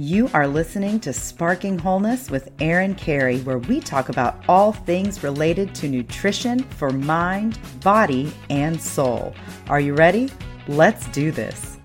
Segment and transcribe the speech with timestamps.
[0.00, 5.24] You are listening to Sparking Wholeness with Erin Carey, where we talk about all things
[5.24, 9.34] related to nutrition for mind, body, and soul.
[9.68, 10.30] Are you ready?
[10.68, 11.80] Let's do this.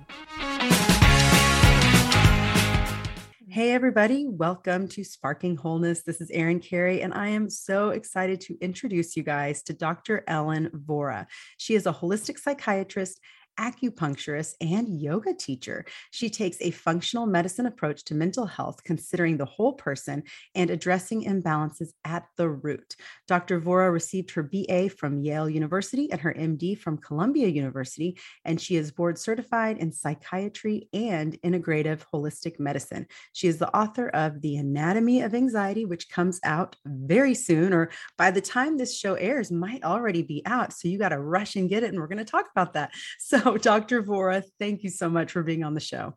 [3.49, 6.03] Hey, everybody, welcome to Sparking Wholeness.
[6.03, 10.23] This is Erin Carey, and I am so excited to introduce you guys to Dr.
[10.27, 11.25] Ellen Vora.
[11.57, 13.19] She is a holistic psychiatrist
[13.59, 15.85] acupuncturist, and yoga teacher.
[16.11, 20.23] She takes a functional medicine approach to mental health, considering the whole person
[20.55, 22.95] and addressing imbalances at the root.
[23.27, 23.59] Dr.
[23.59, 28.75] Vora received her BA from Yale University and her MD from Columbia University, and she
[28.75, 33.07] is board certified in psychiatry and integrative holistic medicine.
[33.33, 37.91] She is the author of The Anatomy of Anxiety, which comes out very soon, or
[38.17, 40.73] by the time this show airs, might already be out.
[40.73, 41.89] So you got to rush and get it.
[41.89, 42.91] And we're going to talk about that.
[43.19, 44.01] So so, Dr.
[44.01, 46.15] Vora, thank you so much for being on the show.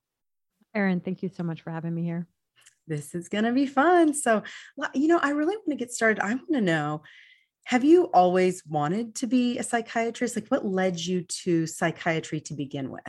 [0.75, 2.27] Erin, thank you so much for having me here.
[2.87, 4.15] This is going to be fun.
[4.15, 4.43] So,
[4.95, 6.21] you know, I really want to get started.
[6.21, 7.03] I want to know
[7.65, 10.37] have you always wanted to be a psychiatrist?
[10.37, 13.03] Like, what led you to psychiatry to begin with?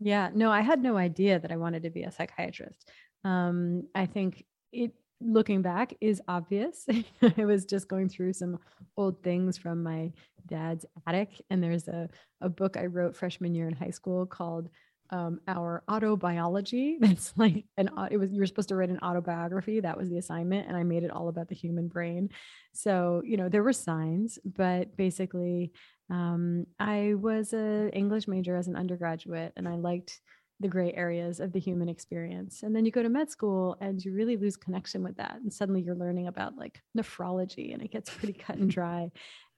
[0.00, 2.90] Yeah, no, I had no idea that I wanted to be a psychiatrist.
[3.24, 6.86] Um, I think it looking back is obvious.
[7.38, 8.58] I was just going through some
[8.96, 10.12] old things from my
[10.46, 11.30] dad's attic.
[11.50, 12.08] And there's a,
[12.40, 14.68] a book I wrote freshman year in high school called
[15.10, 16.96] um, our autobiology.
[17.00, 19.80] That's like an it was you were supposed to write an autobiography.
[19.80, 22.30] That was the assignment, and I made it all about the human brain.
[22.72, 25.72] So you know there were signs, but basically,
[26.10, 30.20] um, I was an English major as an undergraduate, and I liked
[30.60, 32.62] the gray areas of the human experience.
[32.62, 35.38] And then you go to med school and you really lose connection with that.
[35.42, 39.10] And suddenly you're learning about like nephrology and it gets pretty cut and dry.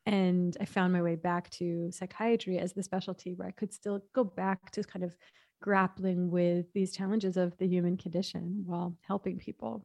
[0.07, 4.01] And I found my way back to psychiatry as the specialty where I could still
[4.15, 5.15] go back to kind of
[5.61, 9.85] grappling with these challenges of the human condition while helping people.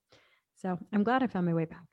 [0.56, 1.86] So I'm glad I found my way back.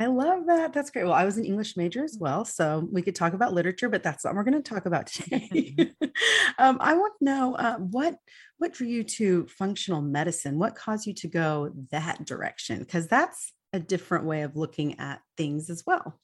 [0.00, 0.72] I love that.
[0.72, 1.04] That's great.
[1.04, 4.04] Well, I was an English major as well, so we could talk about literature, but
[4.04, 5.74] that's not what we're going to talk about today.
[6.58, 8.16] um, I want to know uh, what
[8.58, 10.58] what drew you to functional medicine.
[10.58, 12.78] What caused you to go that direction?
[12.78, 16.18] Because that's a different way of looking at things as well.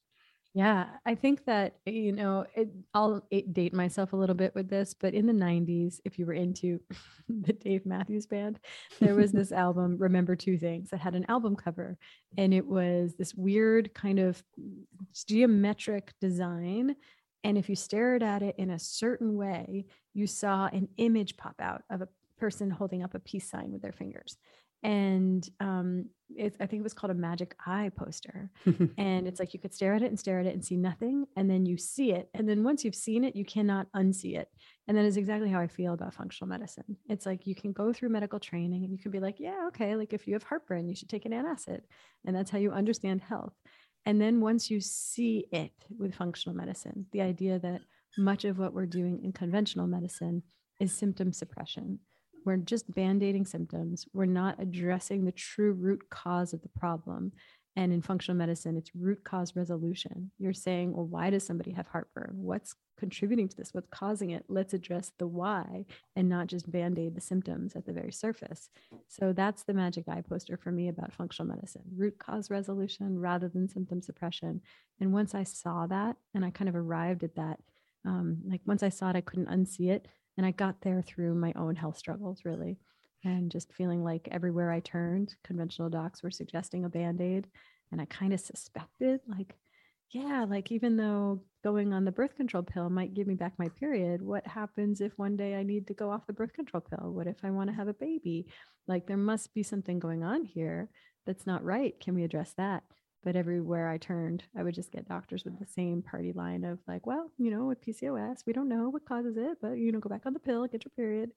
[0.56, 4.68] Yeah, I think that, you know, it, I'll eh, date myself a little bit with
[4.68, 6.78] this, but in the 90s, if you were into
[7.28, 8.60] the Dave Matthews Band,
[9.00, 11.98] there was this album, Remember Two Things, that had an album cover.
[12.36, 14.44] And it was this weird kind of
[15.26, 16.94] geometric design.
[17.42, 21.56] And if you stared at it in a certain way, you saw an image pop
[21.60, 24.36] out of a person holding up a peace sign with their fingers
[24.84, 26.04] and um,
[26.36, 28.50] it, I think it was called a magic eye poster.
[28.98, 31.24] and it's like you could stare at it and stare at it and see nothing,
[31.36, 34.48] and then you see it, and then once you've seen it, you cannot unsee it.
[34.86, 36.98] And that is exactly how I feel about functional medicine.
[37.08, 39.96] It's like you can go through medical training and you can be like, yeah, okay,
[39.96, 41.80] like if you have heartburn, you should take an antacid,
[42.26, 43.54] and that's how you understand health.
[44.06, 47.80] And then once you see it with functional medicine, the idea that
[48.18, 50.42] much of what we're doing in conventional medicine
[50.78, 51.98] is symptom suppression
[52.44, 54.06] we're just band aiding symptoms.
[54.12, 57.32] We're not addressing the true root cause of the problem.
[57.76, 60.30] And in functional medicine, it's root cause resolution.
[60.38, 62.34] You're saying, well, why does somebody have heartburn?
[62.36, 63.74] What's contributing to this?
[63.74, 64.44] What's causing it?
[64.48, 68.70] Let's address the why and not just band aid the symptoms at the very surface.
[69.08, 73.48] So that's the magic eye poster for me about functional medicine root cause resolution rather
[73.48, 74.60] than symptom suppression.
[75.00, 77.58] And once I saw that and I kind of arrived at that,
[78.04, 80.06] um, like once I saw it, I couldn't unsee it.
[80.36, 82.78] And I got there through my own health struggles, really.
[83.24, 87.46] And just feeling like everywhere I turned, conventional docs were suggesting a band aid.
[87.92, 89.54] And I kind of suspected, like,
[90.10, 93.68] yeah, like even though going on the birth control pill might give me back my
[93.70, 97.12] period, what happens if one day I need to go off the birth control pill?
[97.12, 98.46] What if I want to have a baby?
[98.86, 100.90] Like, there must be something going on here
[101.26, 101.98] that's not right.
[102.00, 102.84] Can we address that?
[103.24, 106.78] But everywhere I turned, I would just get doctors with the same party line of
[106.86, 110.00] like, well, you know, with PCOS, we don't know what causes it, but you know,
[110.00, 111.30] go back on the pill, get your period.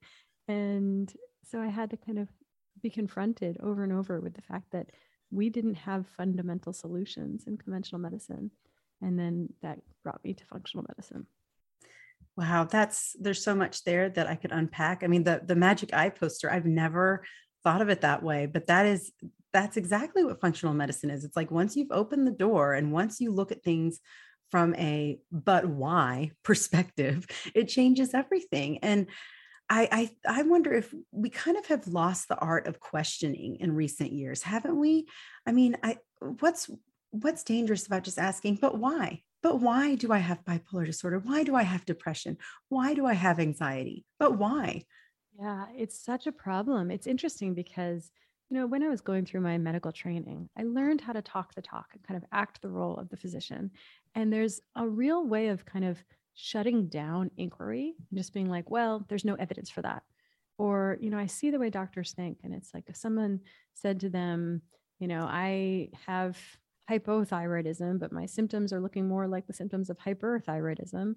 [0.46, 1.12] And
[1.44, 2.28] so I had to kind of
[2.82, 4.90] be confronted over and over with the fact that
[5.30, 8.50] we didn't have fundamental solutions in conventional medicine.
[9.00, 11.26] And then that brought me to functional medicine.
[12.36, 15.02] Wow, that's there's so much there that I could unpack.
[15.02, 17.24] I mean, the the magic eye poster, I've never
[17.64, 19.12] thought of it that way, but that is
[19.52, 21.24] that's exactly what functional medicine is.
[21.24, 24.00] It's like once you've opened the door and once you look at things
[24.50, 28.78] from a but why perspective, it changes everything.
[28.78, 29.06] And
[29.70, 33.74] I, I I wonder if we kind of have lost the art of questioning in
[33.74, 35.06] recent years, haven't we?
[35.46, 35.98] I mean, I
[36.40, 36.70] what's
[37.10, 39.22] what's dangerous about just asking, but why?
[39.42, 41.20] But why do I have bipolar disorder?
[41.20, 42.38] Why do I have depression?
[42.68, 44.04] Why do I have anxiety?
[44.18, 44.84] But why?
[45.38, 46.90] Yeah, it's such a problem.
[46.90, 48.10] It's interesting because
[48.50, 51.54] you know, when I was going through my medical training, I learned how to talk
[51.54, 53.70] the talk and kind of act the role of the physician.
[54.14, 56.02] And there's a real way of kind of
[56.34, 60.02] shutting down inquiry and just being like, well, there's no evidence for that.
[60.56, 62.38] Or, you know, I see the way doctors think.
[62.42, 63.40] And it's like if someone
[63.74, 64.62] said to them,
[64.98, 66.38] you know, I have
[66.90, 71.16] hypothyroidism, but my symptoms are looking more like the symptoms of hyperthyroidism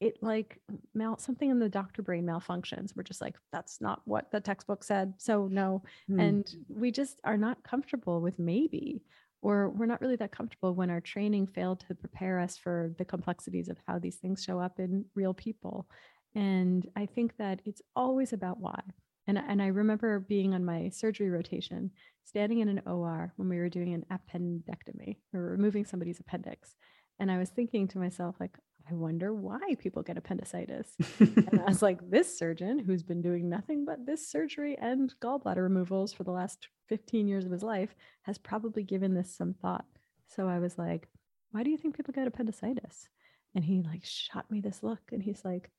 [0.00, 0.58] it like
[0.94, 2.96] mal something in the doctor brain malfunctions.
[2.96, 5.82] We're just like that's not what the textbook said so no.
[6.10, 6.22] Mm.
[6.22, 9.02] and we just are not comfortable with maybe
[9.42, 13.04] or we're not really that comfortable when our training failed to prepare us for the
[13.04, 15.86] complexities of how these things show up in real people.
[16.34, 18.80] And i think that it's always about why.
[19.26, 21.90] And, and i remember being on my surgery rotation
[22.24, 26.74] standing in an or when we were doing an appendectomy or removing somebody's appendix.
[27.18, 28.56] And i was thinking to myself like
[28.88, 30.96] I wonder why people get appendicitis.
[31.18, 35.62] and I was like, this surgeon who's been doing nothing but this surgery and gallbladder
[35.62, 39.84] removals for the last 15 years of his life has probably given this some thought.
[40.26, 41.08] So I was like,
[41.52, 43.08] why do you think people get appendicitis?
[43.54, 45.70] And he like shot me this look and he's like,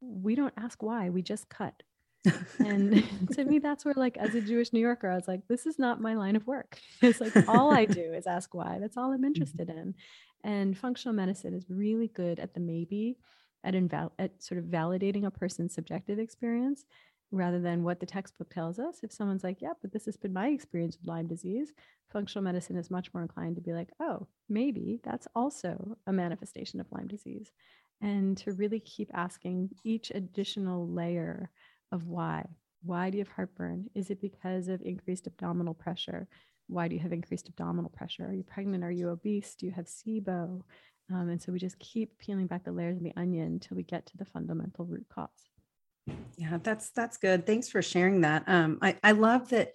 [0.00, 1.82] we don't ask why, we just cut.
[2.58, 5.66] And to me, that's where, like, as a Jewish New Yorker, I was like, this
[5.66, 6.78] is not my line of work.
[7.02, 8.78] It's like all I do is ask why.
[8.80, 9.26] That's all I'm mm-hmm.
[9.26, 9.94] interested in.
[10.44, 13.18] And functional medicine is really good at the maybe,
[13.64, 16.84] at, inval- at sort of validating a person's subjective experience
[17.30, 19.00] rather than what the textbook tells us.
[19.02, 21.72] If someone's like, yeah, but this has been my experience with Lyme disease,
[22.10, 26.80] functional medicine is much more inclined to be like, oh, maybe that's also a manifestation
[26.80, 27.52] of Lyme disease.
[28.00, 31.50] And to really keep asking each additional layer
[31.92, 32.46] of why.
[32.82, 33.90] Why do you have heartburn?
[33.94, 36.28] Is it because of increased abdominal pressure?
[36.68, 38.26] why do you have increased abdominal pressure?
[38.26, 38.84] Are you pregnant?
[38.84, 39.54] Are you obese?
[39.54, 40.62] Do you have SIBO?
[41.10, 43.82] Um, and so we just keep peeling back the layers of the onion until we
[43.82, 45.48] get to the fundamental root cause.
[46.36, 47.46] Yeah, that's that's good.
[47.46, 48.44] Thanks for sharing that.
[48.46, 49.72] Um, I, I love that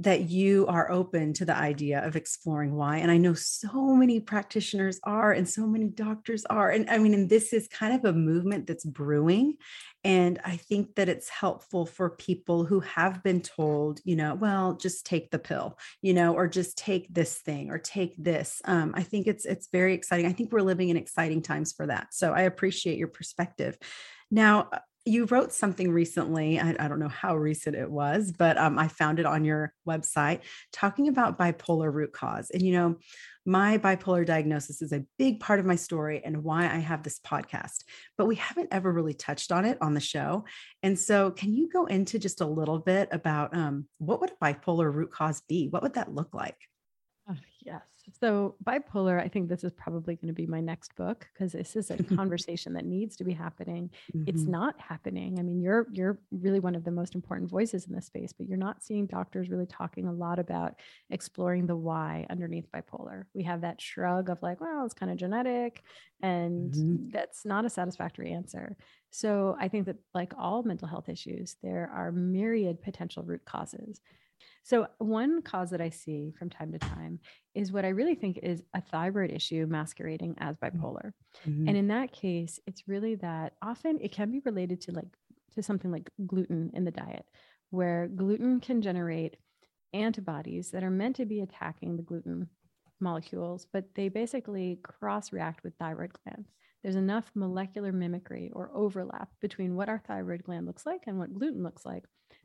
[0.00, 2.98] that you are open to the idea of exploring why.
[2.98, 6.70] And I know so many practitioners are, and so many doctors are.
[6.70, 9.54] And I mean, and this is kind of a movement that's brewing.
[10.02, 14.74] And I think that it's helpful for people who have been told, you know, well,
[14.74, 18.60] just take the pill, you know, or just take this thing or take this.
[18.64, 20.26] Um, I think it's it's very exciting.
[20.26, 22.08] I think we're living in exciting times for that.
[22.12, 23.78] So I appreciate your perspective.
[24.30, 24.70] Now,
[25.06, 26.58] you wrote something recently.
[26.58, 29.74] I, I, don't know how recent it was, but um, I found it on your
[29.86, 30.40] website
[30.72, 32.50] talking about bipolar root cause.
[32.50, 32.96] And, you know,
[33.44, 37.20] my bipolar diagnosis is a big part of my story and why I have this
[37.20, 37.84] podcast,
[38.16, 40.46] but we haven't ever really touched on it on the show.
[40.82, 44.44] And so, can you go into just a little bit about um, what would a
[44.44, 45.68] bipolar root cause be?
[45.68, 46.56] What would that look like?
[47.28, 47.93] Oh, yes.
[48.12, 51.74] So, bipolar, I think this is probably going to be my next book because this
[51.74, 53.90] is a conversation that needs to be happening.
[54.14, 54.28] Mm-hmm.
[54.28, 55.38] It's not happening.
[55.38, 58.46] I mean, you're you're really one of the most important voices in this space, but
[58.46, 60.74] you're not seeing doctors really talking a lot about
[61.10, 63.24] exploring the why underneath bipolar.
[63.34, 65.82] We have that shrug of like, well, it's kind of genetic,
[66.22, 67.08] and mm-hmm.
[67.10, 68.76] that's not a satisfactory answer.
[69.10, 74.00] So, I think that like all mental health issues, there are myriad potential root causes.
[74.64, 77.20] So, one cause that I see from time to time
[77.54, 80.70] is what I really think is a thyroid issue masquerading as mm.
[80.70, 81.12] bipolar.
[81.46, 81.68] Mm-hmm.
[81.68, 85.06] And in that case, it's really that often it can be related to like
[85.54, 87.26] to something like gluten in the diet,
[87.70, 89.36] where gluten can generate
[89.92, 92.48] antibodies that are meant to be attacking the gluten
[93.00, 96.48] molecules, but they basically cross react with thyroid glands.
[96.82, 101.34] There's enough molecular mimicry or overlap between what our thyroid gland looks like and what
[101.34, 102.04] gluten looks like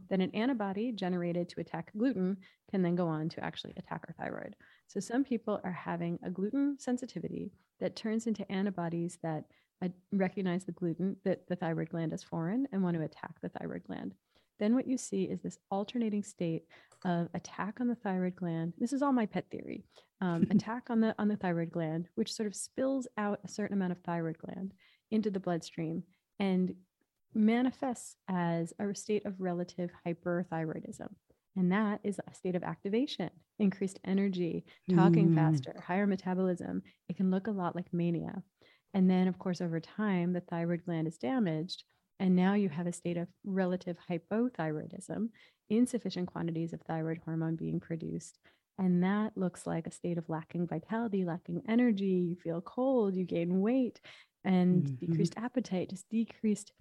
[0.09, 2.37] that an antibody generated to attack gluten
[2.69, 4.55] can then go on to actually attack our thyroid.
[4.87, 9.45] So some people are having a gluten sensitivity that turns into antibodies that
[9.83, 13.49] uh, recognize the gluten that the thyroid gland as foreign and want to attack the
[13.49, 14.13] thyroid gland.
[14.59, 16.63] Then what you see is this alternating state
[17.05, 18.73] of attack on the thyroid gland.
[18.77, 19.85] This is all my pet theory.
[20.21, 23.77] Um, attack on the on the thyroid gland, which sort of spills out a certain
[23.77, 24.73] amount of thyroid gland
[25.11, 26.03] into the bloodstream
[26.39, 26.73] and
[27.33, 31.09] manifests as a state of relative hyperthyroidism.
[31.55, 35.35] And that is a state of activation, increased energy, talking mm.
[35.35, 36.83] faster, higher metabolism.
[37.09, 38.43] It can look a lot like mania.
[38.93, 41.83] And then, of course, over time, the thyroid gland is damaged.
[42.19, 45.29] And now you have a state of relative hypothyroidism,
[45.69, 48.39] insufficient quantities of thyroid hormone being produced.
[48.77, 52.05] And that looks like a state of lacking vitality, lacking energy.
[52.05, 53.99] You feel cold, you gain weight,
[54.45, 55.05] and mm-hmm.
[55.05, 56.71] decreased appetite, just decreased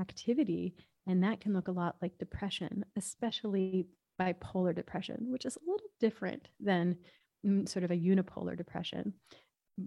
[0.00, 0.74] activity.
[1.06, 3.86] And that can look a lot like depression, especially
[4.20, 6.96] bipolar depression, which is a little different than
[7.46, 9.14] mm, sort of a unipolar depression.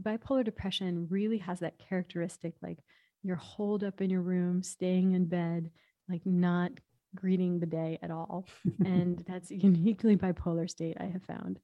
[0.04, 2.80] Bipolar depression really has that characteristic like
[3.24, 5.72] you're holed up in your room, staying in bed,
[6.10, 6.72] like not
[7.16, 8.48] greeting the day at all.
[8.86, 11.60] and that's uniquely bipolar state, I have found.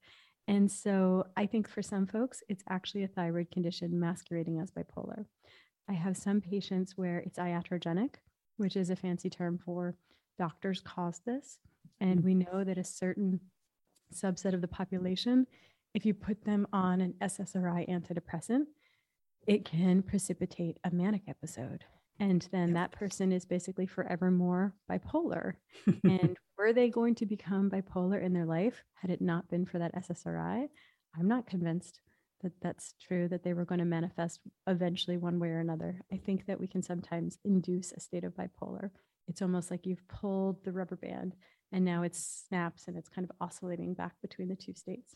[0.47, 5.25] And so I think for some folks, it's actually a thyroid condition masquerading as bipolar.
[5.89, 8.15] I have some patients where it's iatrogenic,
[8.63, 9.93] which is a fancy term for
[10.39, 11.59] doctors cause this.
[11.99, 12.23] And mm.
[12.23, 13.41] we know that a certain
[14.13, 15.45] subset of the population,
[15.93, 18.67] if you put them on an SSRI antidepressant,
[19.47, 21.83] it can precipitate a manic episode.
[22.21, 22.75] And then yep.
[22.75, 25.55] that person is basically forever more bipolar.
[26.05, 29.77] and were they going to become bipolar in their life had it not been for
[29.79, 30.69] that SSRI?
[31.19, 31.99] I'm not convinced
[32.43, 36.01] that that's true, that they were going to manifest eventually one way or another.
[36.11, 38.91] I think that we can sometimes induce a state of bipolar.
[39.27, 41.35] It's almost like you've pulled the rubber band
[41.71, 45.15] and now it snaps and it's kind of oscillating back between the two states.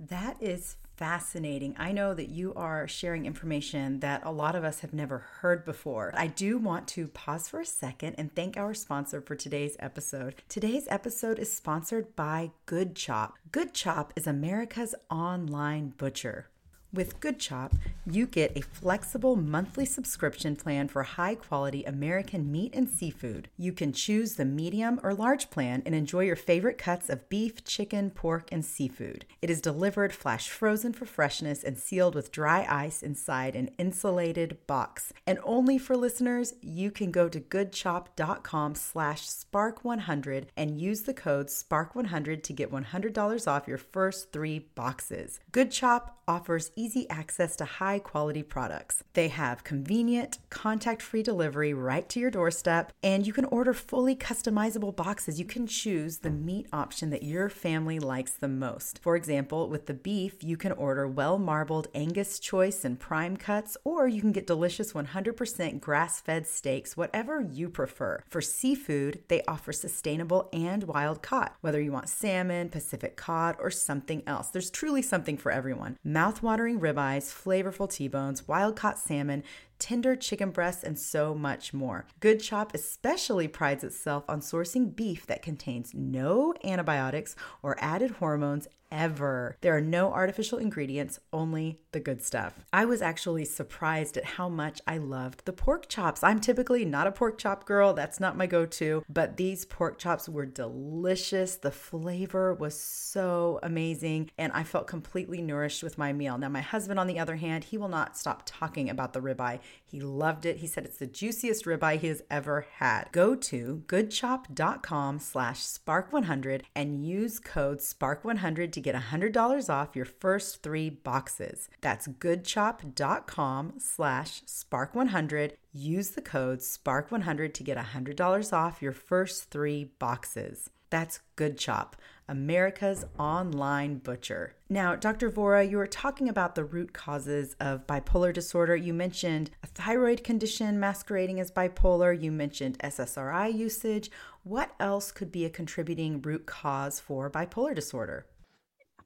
[0.00, 1.74] That is fascinating.
[1.78, 5.64] I know that you are sharing information that a lot of us have never heard
[5.64, 6.12] before.
[6.16, 10.42] I do want to pause for a second and thank our sponsor for today's episode.
[10.48, 13.34] Today's episode is sponsored by Good Chop.
[13.50, 16.48] Good Chop is America's online butcher.
[16.94, 17.74] With Good Chop,
[18.08, 23.48] you get a flexible monthly subscription plan for high quality American meat and seafood.
[23.56, 27.64] You can choose the medium or large plan and enjoy your favorite cuts of beef,
[27.64, 29.24] chicken, pork, and seafood.
[29.42, 34.64] It is delivered flash frozen for freshness and sealed with dry ice inside an insulated
[34.68, 35.12] box.
[35.26, 41.48] And only for listeners, you can go to goodchop.com slash spark100 and use the code
[41.48, 45.40] spark100 to get $100 off your first three boxes.
[45.50, 49.02] Good Chop offers easy access to high quality products.
[49.14, 54.14] They have convenient, contact free delivery right to your doorstep, and you can order fully
[54.14, 55.38] customizable boxes.
[55.38, 59.00] You can choose the meat option that your family likes the most.
[59.02, 63.76] For example, with the beef, you can order well marbled Angus choice and prime cuts,
[63.84, 68.22] or you can get delicious 100% grass fed steaks, whatever you prefer.
[68.28, 73.70] For seafood, they offer sustainable and wild caught, whether you want salmon, Pacific cod, or
[73.70, 74.48] something else.
[74.48, 75.96] There's truly something for everyone.
[76.04, 79.42] Mouth-watering ribeyes, flavorful T-bones, wild-caught salmon,
[79.78, 82.06] tender chicken breasts, and so much more.
[82.20, 88.68] Good Chop especially prides itself on sourcing beef that contains no antibiotics or added hormones
[88.94, 89.56] ever.
[89.60, 92.64] There are no artificial ingredients, only the good stuff.
[92.72, 96.22] I was actually surprised at how much I loved the pork chops.
[96.22, 99.98] I'm typically not a pork chop girl, that's not my go to, but these pork
[99.98, 101.56] chops were delicious.
[101.56, 106.38] The flavor was so amazing, and I felt completely nourished with my meal.
[106.38, 109.58] Now, my husband, on the other hand, he will not stop talking about the ribeye.
[109.84, 110.56] He loved it.
[110.56, 113.04] He said it's the juiciest ribeye he has ever had.
[113.12, 120.62] Go to goodchop.com slash spark100 and use code spark100 to get $100 off your first
[120.62, 121.68] three boxes.
[121.80, 125.52] That's goodchop.com slash spark100.
[125.72, 130.70] Use the code spark100 to get $100 off your first three boxes.
[130.90, 131.96] That's Good Chop,
[132.28, 134.54] America's online butcher.
[134.68, 135.30] Now, Dr.
[135.30, 138.74] Vora, you were talking about the root causes of bipolar disorder.
[138.76, 142.20] You mentioned a thyroid condition masquerading as bipolar.
[142.20, 144.10] You mentioned SSRI usage.
[144.42, 148.26] What else could be a contributing root cause for bipolar disorder?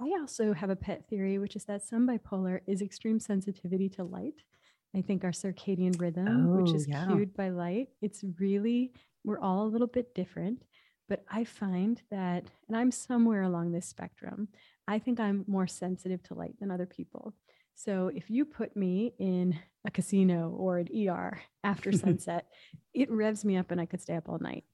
[0.00, 4.04] I also have a pet theory, which is that some bipolar is extreme sensitivity to
[4.04, 4.42] light.
[4.94, 7.06] I think our circadian rhythm, oh, which is yeah.
[7.06, 8.92] cued by light, it's really,
[9.24, 10.62] we're all a little bit different.
[11.08, 14.48] But I find that, and I'm somewhere along this spectrum,
[14.86, 17.34] I think I'm more sensitive to light than other people.
[17.74, 22.46] So if you put me in a casino or an ER after sunset,
[22.92, 24.64] it revs me up and I could stay up all night.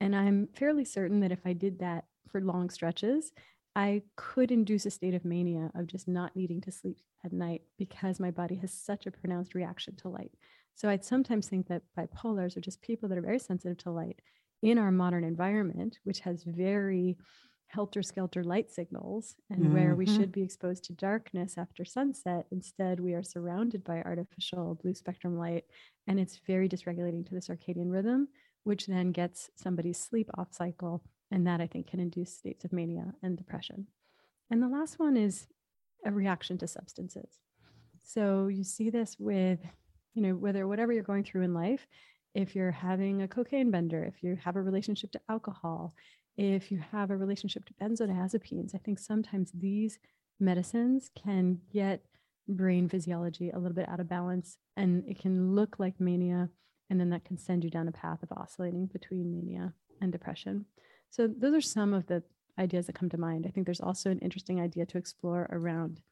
[0.00, 3.32] And I'm fairly certain that if I did that for long stretches,
[3.76, 7.62] I could induce a state of mania of just not needing to sleep at night
[7.78, 10.32] because my body has such a pronounced reaction to light.
[10.74, 14.20] So I'd sometimes think that bipolars are just people that are very sensitive to light
[14.64, 17.16] in our modern environment, which has very
[17.66, 19.74] helter skelter light signals and mm-hmm.
[19.74, 20.16] where we mm-hmm.
[20.16, 22.46] should be exposed to darkness after sunset.
[22.50, 25.64] Instead, we are surrounded by artificial blue spectrum light,
[26.06, 28.28] and it's very dysregulating to the circadian rhythm,
[28.62, 32.72] which then gets somebody's sleep off cycle and that I think can induce states of
[32.72, 33.88] mania and depression.
[34.50, 35.48] And the last one is
[36.06, 37.40] a reaction to substances.
[38.02, 39.58] So you see this with,
[40.14, 41.86] you know, whether whatever you're going through in life,
[42.34, 45.94] if you're having a cocaine bender, if you have a relationship to alcohol,
[46.36, 49.98] if you have a relationship to benzodiazepines, I think sometimes these
[50.40, 52.02] medicines can get
[52.48, 56.50] brain physiology a little bit out of balance and it can look like mania.
[56.90, 60.66] And then that can send you down a path of oscillating between mania and depression.
[61.10, 62.22] So those are some of the
[62.58, 63.46] ideas that come to mind.
[63.46, 66.02] I think there's also an interesting idea to explore around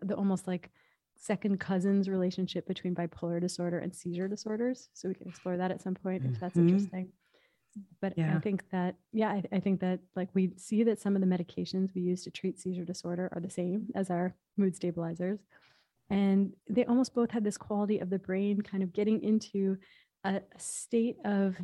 [0.00, 0.70] the almost like
[1.18, 4.88] second cousins relationship between bipolar disorder and seizure disorders.
[4.94, 6.68] So we can explore that at some point if that's mm-hmm.
[6.68, 7.08] interesting.
[8.00, 8.34] but yeah.
[8.36, 11.26] I think that, yeah, I, I, think that like we see that some of the
[11.26, 15.40] medications we use to treat seizure disorder are the same as our mood stabilizers.
[16.08, 19.76] And they almost both had this quality of the brain kind of getting into
[20.24, 21.56] a, a state of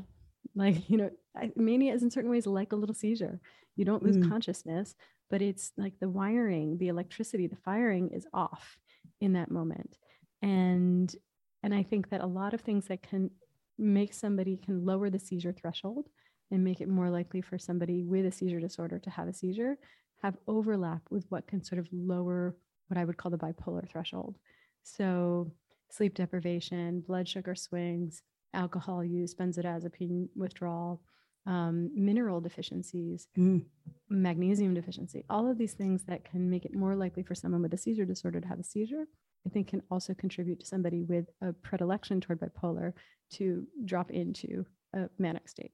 [0.56, 1.10] like, you know,
[1.56, 3.40] mania is in certain ways like a little seizure.
[3.76, 4.28] You don't lose mm.
[4.28, 4.94] consciousness,
[5.30, 8.78] but it's like the wiring, the electricity, the firing is off
[9.20, 9.96] in that moment.
[10.42, 11.14] And
[11.62, 13.30] and I think that a lot of things that can
[13.78, 16.08] make somebody can lower the seizure threshold
[16.50, 19.76] and make it more likely for somebody with a seizure disorder to have a seizure
[20.22, 22.56] have overlap with what can sort of lower
[22.88, 24.36] what I would call the bipolar threshold.
[24.82, 25.50] So,
[25.90, 31.00] sleep deprivation, blood sugar swings, alcohol use, benzodiazepine withdrawal,
[31.46, 33.62] um, mineral deficiencies, mm.
[34.08, 37.74] magnesium deficiency, all of these things that can make it more likely for someone with
[37.74, 39.04] a seizure disorder to have a seizure,
[39.46, 42.92] I think can also contribute to somebody with a predilection toward bipolar
[43.34, 45.72] to drop into a manic state.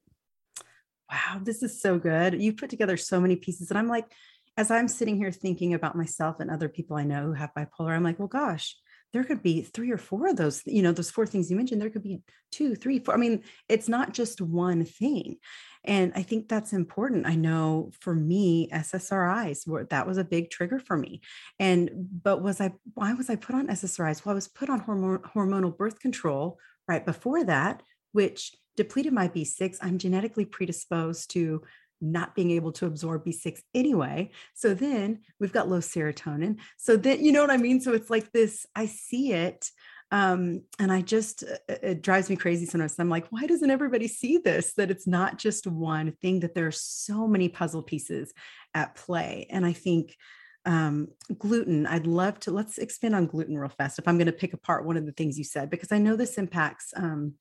[1.11, 2.41] Wow, this is so good.
[2.41, 3.71] You put together so many pieces.
[3.71, 4.12] And I'm like,
[4.57, 7.95] as I'm sitting here thinking about myself and other people I know who have bipolar,
[7.95, 8.77] I'm like, well, gosh,
[9.12, 11.81] there could be three or four of those, you know, those four things you mentioned.
[11.81, 12.21] There could be
[12.52, 13.14] two, three, four.
[13.14, 15.37] I mean, it's not just one thing.
[15.85, 17.26] And I think that's important.
[17.26, 21.23] I know for me, SSRIs were that was a big trigger for me.
[21.59, 21.90] And
[22.23, 24.25] but was I why was I put on SSRIs?
[24.25, 29.29] Well, I was put on hormone, hormonal birth control right before that, which depleted my
[29.29, 29.79] B6.
[29.81, 31.62] I'm genetically predisposed to
[32.00, 34.30] not being able to absorb B6 anyway.
[34.54, 36.59] So then we've got low serotonin.
[36.78, 37.80] So then, you know what I mean?
[37.80, 39.71] So it's like this, I see it.
[40.12, 42.99] Um, and I just, uh, uh, it drives me crazy sometimes.
[42.99, 44.73] I'm like, why doesn't everybody see this?
[44.75, 48.33] That it's not just one thing, that there are so many puzzle pieces
[48.75, 49.47] at play.
[49.50, 50.16] And I think
[50.64, 53.99] um, gluten, I'd love to, let's expand on gluten real fast.
[53.99, 56.16] If I'm going to pick apart one of the things you said, because I know
[56.16, 57.35] this impacts um,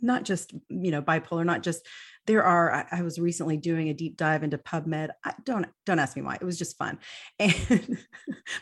[0.00, 1.86] not just you know bipolar not just
[2.26, 5.98] there are I, I, was recently doing a deep dive into pubmed I, don't don't
[5.98, 6.98] ask me why it was just fun
[7.38, 7.98] and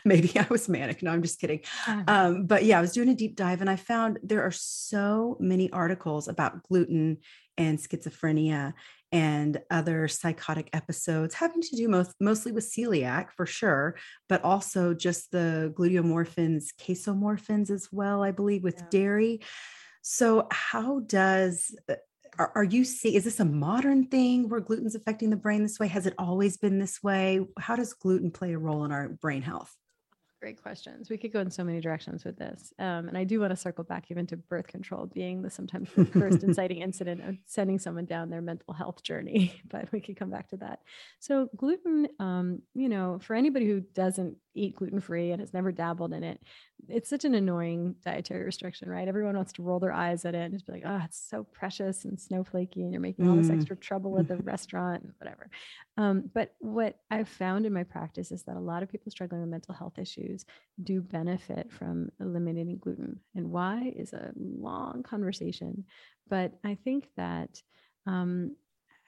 [0.05, 2.03] maybe i was manic no i'm just kidding uh-huh.
[2.07, 5.37] um, but yeah i was doing a deep dive and i found there are so
[5.39, 7.17] many articles about gluten
[7.57, 8.73] and schizophrenia
[9.11, 13.95] and other psychotic episodes having to do most, mostly with celiac for sure,
[14.29, 18.85] but also just the gluteomorphins, casomorphins as well, I believe, with yeah.
[18.89, 19.41] dairy.
[20.01, 21.95] So, how does uh,
[22.39, 25.79] are, are you see is this a modern thing where gluten's affecting the brain this
[25.79, 25.87] way?
[25.87, 27.41] Has it always been this way?
[27.59, 29.75] How does gluten play a role in our brain health?
[30.41, 31.07] Great questions.
[31.07, 32.73] We could go in so many directions with this.
[32.79, 35.91] Um, and I do want to circle back even to birth control being the sometimes
[35.95, 40.17] the first inciting incident of sending someone down their mental health journey, but we could
[40.17, 40.79] come back to that.
[41.19, 45.71] So, gluten, um, you know, for anybody who doesn't eat gluten free and has never
[45.71, 46.41] dabbled in it,
[46.87, 49.07] it's such an annoying dietary restriction, right?
[49.07, 51.43] Everyone wants to roll their eyes at it and just be like, oh, it's so
[51.43, 53.55] precious and snowflakey, and you're making all this mm.
[53.55, 55.49] extra trouble at the restaurant and whatever.
[55.97, 59.41] Um, but what I've found in my practice is that a lot of people struggling
[59.41, 60.45] with mental health issues
[60.83, 63.19] do benefit from eliminating gluten.
[63.35, 65.85] And why is a long conversation.
[66.29, 67.61] But I think that
[68.07, 68.55] um,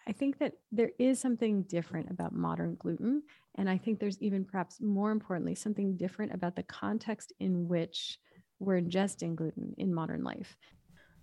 [0.08, 3.24] I think that there is something different about modern gluten.
[3.56, 8.18] And I think there's even perhaps more importantly, something different about the context in which
[8.60, 10.58] we're ingesting gluten in modern life.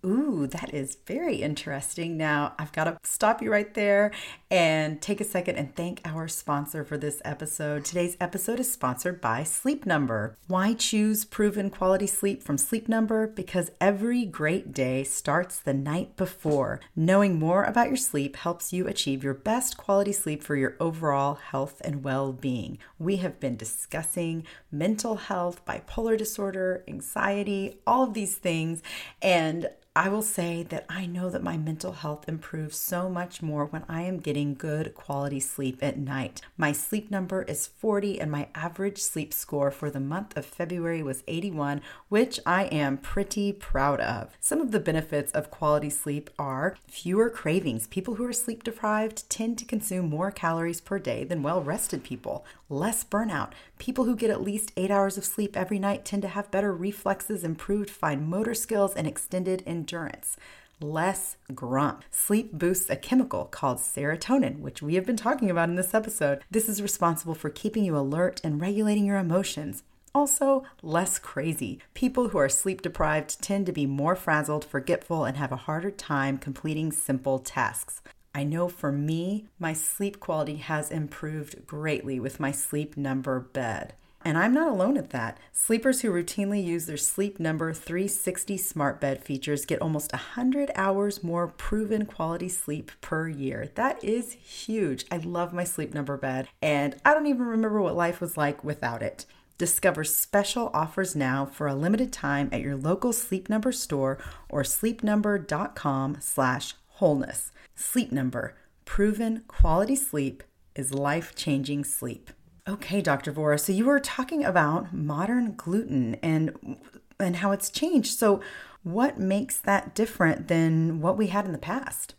[0.03, 2.17] Ooh, that is very interesting.
[2.17, 4.11] Now, I've got to stop you right there
[4.49, 7.85] and take a second and thank our sponsor for this episode.
[7.85, 10.35] Today's episode is sponsored by Sleep Number.
[10.47, 13.27] Why choose proven quality sleep from Sleep Number?
[13.27, 16.79] Because every great day starts the night before.
[16.95, 21.35] Knowing more about your sleep helps you achieve your best quality sleep for your overall
[21.35, 22.79] health and well being.
[22.97, 28.81] We have been discussing mental health, bipolar disorder, anxiety, all of these things,
[29.21, 33.65] and I will say that I know that my mental health improves so much more
[33.65, 36.39] when I am getting good quality sleep at night.
[36.55, 41.03] My sleep number is 40, and my average sleep score for the month of February
[41.03, 44.37] was 81, which I am pretty proud of.
[44.39, 47.85] Some of the benefits of quality sleep are fewer cravings.
[47.87, 52.01] People who are sleep deprived tend to consume more calories per day than well rested
[52.01, 53.51] people, less burnout.
[53.81, 56.71] People who get at least eight hours of sleep every night tend to have better
[56.71, 60.37] reflexes, improved fine motor skills, and extended endurance.
[60.79, 62.05] Less grump.
[62.11, 66.43] Sleep boosts a chemical called serotonin, which we have been talking about in this episode.
[66.51, 69.81] This is responsible for keeping you alert and regulating your emotions.
[70.13, 71.79] Also, less crazy.
[71.95, 75.89] People who are sleep deprived tend to be more frazzled, forgetful, and have a harder
[75.89, 78.03] time completing simple tasks.
[78.33, 83.93] I know for me, my sleep quality has improved greatly with my sleep number bed.
[84.23, 85.39] And I'm not alone at that.
[85.51, 91.23] Sleepers who routinely use their Sleep Number 360 smart bed features get almost 100 hours
[91.23, 93.71] more proven quality sleep per year.
[93.73, 95.05] That is huge.
[95.09, 98.63] I love my Sleep Number bed, and I don't even remember what life was like
[98.63, 99.25] without it.
[99.57, 104.61] Discover special offers now for a limited time at your local Sleep Number store or
[104.61, 107.50] sleepnumber.com/wholeness.
[107.81, 110.43] Sleep Number, proven quality sleep
[110.75, 112.29] is life-changing sleep.
[112.67, 113.33] Okay, Dr.
[113.33, 113.59] Vora.
[113.59, 116.77] So you were talking about modern gluten and
[117.19, 118.17] and how it's changed.
[118.17, 118.41] So
[118.83, 122.15] what makes that different than what we had in the past?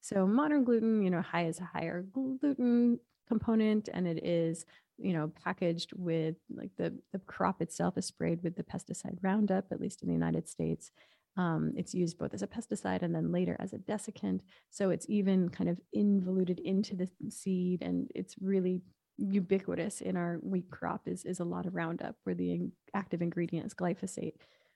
[0.00, 4.66] So modern gluten, you know, high is a higher gluten component and it is,
[4.98, 9.66] you know, packaged with like the the crop itself is sprayed with the pesticide Roundup,
[9.70, 10.90] at least in the United States.
[11.36, 14.40] Um, it's used both as a pesticide and then later as a desiccant.
[14.70, 18.82] So it's even kind of involuted into the seed and it's really
[19.18, 23.66] ubiquitous in our wheat crop is, is a lot of Roundup, where the active ingredient
[23.66, 24.34] is glyphosate,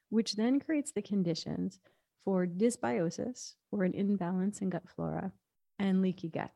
[0.09, 1.79] which then creates the conditions
[2.25, 5.33] for dysbiosis or an imbalance in gut flora
[5.79, 6.51] and leaky gut.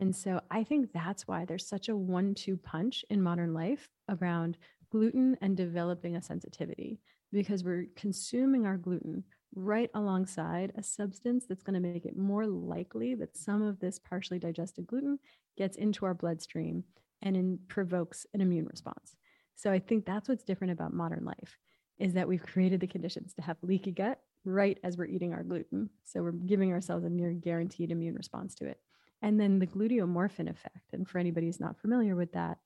[0.00, 3.88] And so I think that's why there's such a one two punch in modern life
[4.08, 4.58] around
[4.90, 7.00] gluten and developing a sensitivity
[7.32, 12.46] because we're consuming our gluten right alongside a substance that's going to make it more
[12.46, 15.18] likely that some of this partially digested gluten
[15.56, 16.84] gets into our bloodstream
[17.22, 19.16] and in, provokes an immune response.
[19.54, 21.58] So I think that's what's different about modern life
[21.98, 25.42] is that we've created the conditions to have leaky gut right as we're eating our
[25.42, 25.88] gluten.
[26.04, 28.78] So we're giving ourselves a near guaranteed immune response to it.
[29.20, 30.92] And then the gluteomorphin effect.
[30.92, 32.58] And for anybody who's not familiar with that,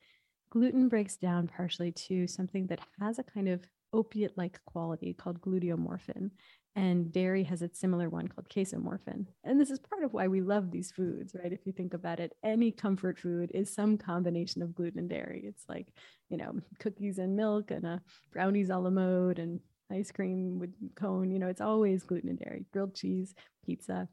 [0.49, 5.41] gluten breaks down partially to something that has a kind of opiate like quality called
[5.41, 6.31] gluteomorphin.
[6.75, 9.25] And dairy has a similar one called casomorphin.
[9.45, 11.51] And this is part of why we love these foods, right?
[11.53, 15.43] If you think about it, any comfort food is some combination of gluten and dairy.
[15.47, 15.89] It's like,
[16.29, 20.75] you know, cookies and milk and a brownies a la mode and ice cream with
[20.97, 21.31] cone.
[21.31, 24.07] You know, it's always gluten and dairy, grilled cheese, pizza.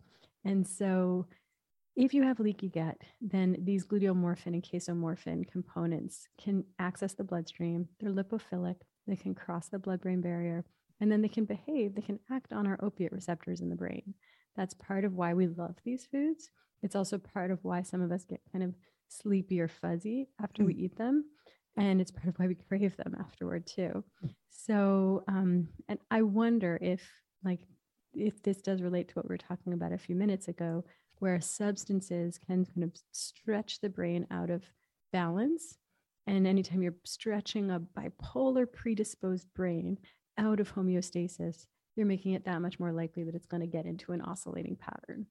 [0.46, 1.28] And so
[1.96, 7.88] if you have leaky gut, then these gluteomorphin and casomorphin components can access the bloodstream.
[8.00, 10.64] They're lipophilic, they can cross the blood brain barrier
[11.00, 14.14] and then they can behave, they can act on our opiate receptors in the brain.
[14.56, 16.50] That's part of why we love these foods.
[16.82, 18.76] It's also part of why some of us get kind of
[19.08, 21.26] sleepy or fuzzy after we eat them.
[21.76, 24.04] And it's part of why we crave them afterward too.
[24.50, 27.02] So, um, and I wonder if,
[27.44, 27.62] like,
[28.14, 30.86] if this does relate to what we were talking about a few minutes ago,
[31.20, 34.64] where substances can kind of stretch the brain out of
[35.12, 35.78] balance.
[36.26, 39.98] And anytime you're stretching a bipolar predisposed brain,
[40.38, 43.86] out of homeostasis, you're making it that much more likely that it's going to get
[43.86, 45.28] into an oscillating pattern.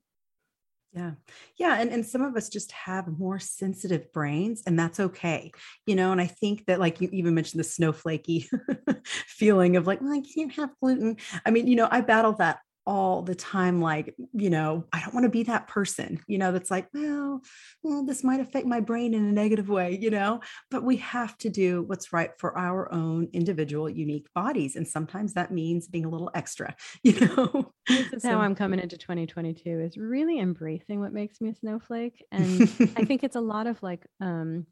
[0.93, 1.13] Yeah.
[1.57, 1.81] Yeah.
[1.81, 5.51] And, and some of us just have more sensitive brains, and that's okay.
[5.87, 8.47] You know, and I think that, like you even mentioned the snowflakey
[9.07, 11.17] feeling of like, well, I can't have gluten.
[11.47, 15.15] I mean, you know, I battle that all the time like you know i don't
[15.15, 17.41] want to be that person you know that's like well,
[17.83, 20.41] well this might affect my brain in a negative way you know?
[20.71, 25.35] But we have to do what's right for our own individual unique bodies and sometimes
[25.35, 27.73] that means being a little extra you know?
[27.89, 31.55] This is so, how i'm coming into 2022 is really embracing what makes me a
[31.55, 32.63] snowflake and
[32.97, 34.67] i think it's a lot of like um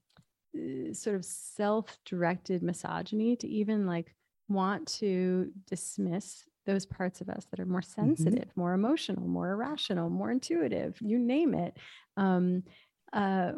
[0.56, 4.14] uh, sort of self-directed misogyny to even like
[4.48, 8.06] want to dismiss those parts of us that are more mm-hmm.
[8.06, 8.60] sensitive, mm-hmm.
[8.60, 11.76] more emotional, more irrational, more intuitive, you name it.
[12.16, 12.62] Um,
[13.12, 13.52] uh,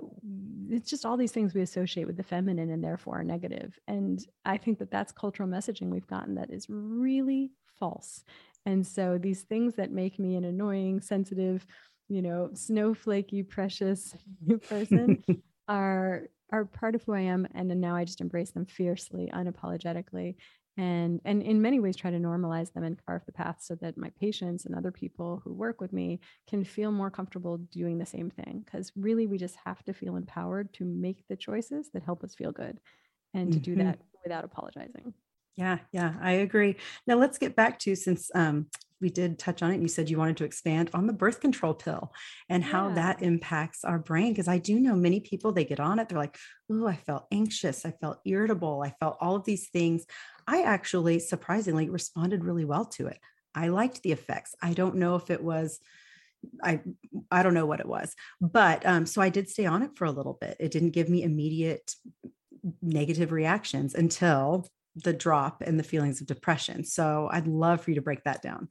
[0.71, 3.79] it's just all these things we associate with the feminine and therefore are negative.
[3.87, 8.25] And I think that that's cultural messaging we've gotten that is really false.
[8.65, 11.67] And so these things that make me an annoying, sensitive,
[12.09, 14.15] you know, snowflakey, precious
[14.69, 15.23] person
[15.69, 17.49] are are part of who I am.
[17.55, 20.37] And then now I just embrace them fiercely, unapologetically
[20.77, 23.99] and and in many ways try to normalize them and carve the path so that
[23.99, 28.07] my patients and other people who work with me can feel more comfortable doing the
[28.07, 28.63] same thing.
[28.65, 32.35] Because really we just have to feel empowered to make the choices that help us
[32.35, 32.81] feel good
[33.35, 33.75] and to mm-hmm.
[33.75, 35.13] do that without apologizing.
[35.57, 36.77] Yeah yeah i agree.
[37.07, 38.69] Now let's get back to since um,
[39.03, 39.83] we did touch on it.
[39.83, 42.13] You said you wanted to expand on the birth control pill
[42.49, 42.95] and how yeah.
[42.95, 44.33] that impacts our brain.
[44.33, 46.39] Because I do know many people, they get on it, they're like,
[46.71, 47.85] oh, I felt anxious.
[47.85, 48.83] I felt irritable.
[48.83, 50.07] I felt all of these things.
[50.47, 53.19] I actually surprisingly responded really well to it.
[53.55, 54.55] I liked the effects.
[54.63, 55.81] I don't know if it was.
[56.63, 56.81] I
[57.31, 60.07] I don't know what it was, but um, so I did stay on it for
[60.07, 60.57] a little bit.
[60.59, 61.95] It didn't give me immediate
[62.81, 66.85] negative reactions until the drop and the feelings of depression.
[66.85, 68.69] So I'd love for you to break that down.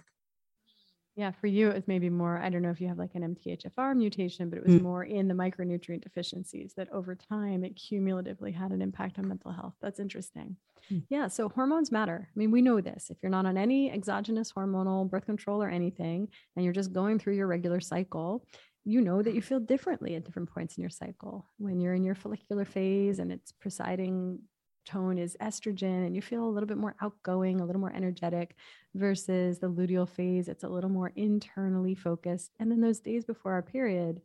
[1.15, 2.38] Yeah, for you, it was maybe more.
[2.38, 4.82] I don't know if you have like an MTHFR mutation, but it was Mm.
[4.82, 9.52] more in the micronutrient deficiencies that over time it cumulatively had an impact on mental
[9.52, 9.76] health.
[9.82, 10.56] That's interesting.
[10.89, 11.04] Mm.
[11.10, 12.30] Yeah, so hormones matter.
[12.34, 13.10] I mean, we know this.
[13.10, 17.19] If you're not on any exogenous hormonal birth control or anything, and you're just going
[17.19, 18.45] through your regular cycle,
[18.86, 21.52] you know that you feel differently at different points in your cycle.
[21.58, 24.39] When you're in your follicular phase and its presiding
[24.86, 28.56] tone is estrogen and you feel a little bit more outgoing, a little more energetic
[28.96, 32.52] versus the luteal phase, it's a little more internally focused.
[32.60, 34.22] And then those days before our period,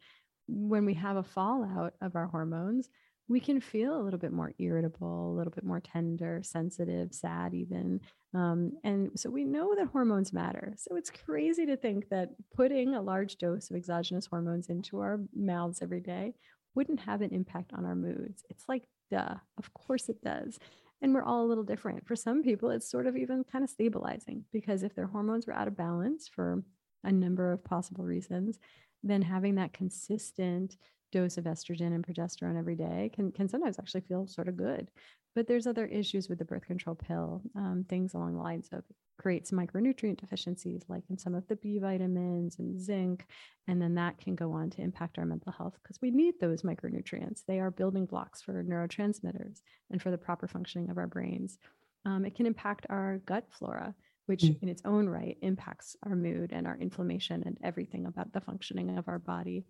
[0.48, 2.88] when we have a fallout of our hormones,
[3.28, 7.54] we can feel a little bit more irritable, a little bit more tender, sensitive, sad,
[7.54, 8.00] even.
[8.34, 10.74] Um, and so we know that hormones matter.
[10.76, 15.18] So it's crazy to think that putting a large dose of exogenous hormones into our
[15.34, 16.34] mouths every day
[16.76, 18.44] wouldn't have an impact on our moods.
[18.48, 20.58] It's like, duh, of course it does.
[21.02, 22.06] And we're all a little different.
[22.06, 25.52] For some people, it's sort of even kind of stabilizing because if their hormones were
[25.52, 26.62] out of balance for
[27.04, 28.58] a number of possible reasons,
[29.02, 30.76] then having that consistent
[31.12, 34.90] dose of estrogen and progesterone every day can, can sometimes actually feel sort of good.
[35.36, 38.84] But there's other issues with the birth control pill, um, things along the lines of
[39.18, 43.26] creates micronutrient deficiencies, like in some of the B vitamins and zinc.
[43.68, 46.62] And then that can go on to impact our mental health because we need those
[46.62, 47.42] micronutrients.
[47.46, 51.58] They are building blocks for neurotransmitters and for the proper functioning of our brains.
[52.06, 53.94] Um, it can impact our gut flora,
[54.24, 54.62] which Mm.
[54.62, 58.96] in its own right impacts our mood and our inflammation and everything about the functioning
[58.96, 59.66] of our body.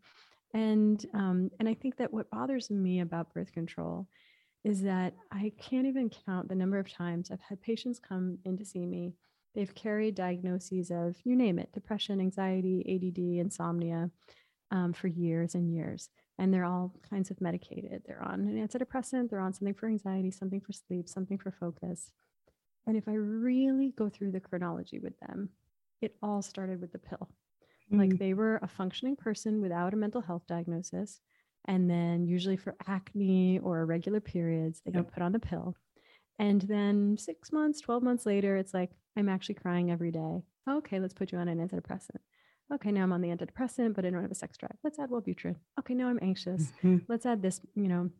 [0.54, 4.06] And um, and I think that what bothers me about birth control
[4.66, 8.56] is that I can't even count the number of times I've had patients come in
[8.58, 9.14] to see me.
[9.54, 14.10] They've carried diagnoses of you name it, depression, anxiety, ADD, insomnia,
[14.72, 18.02] um, for years and years, and they're all kinds of medicated.
[18.04, 22.10] They're on an antidepressant, they're on something for anxiety, something for sleep, something for focus.
[22.88, 25.50] And if I really go through the chronology with them,
[26.02, 27.28] it all started with the pill.
[27.90, 28.18] Like Mm.
[28.18, 31.20] they were a functioning person without a mental health diagnosis.
[31.66, 35.04] And then, usually for acne or irregular periods, they Yep.
[35.06, 35.74] get put on the pill.
[36.38, 40.42] And then, six months, 12 months later, it's like, I'm actually crying every day.
[40.68, 42.18] Okay, let's put you on an antidepressant.
[42.74, 44.76] Okay, now I'm on the antidepressant, but I don't have a sex drive.
[44.82, 45.56] Let's add Wellbutrin.
[45.78, 47.04] Okay, now I'm anxious Mhm.
[47.08, 48.10] let's add this, you know,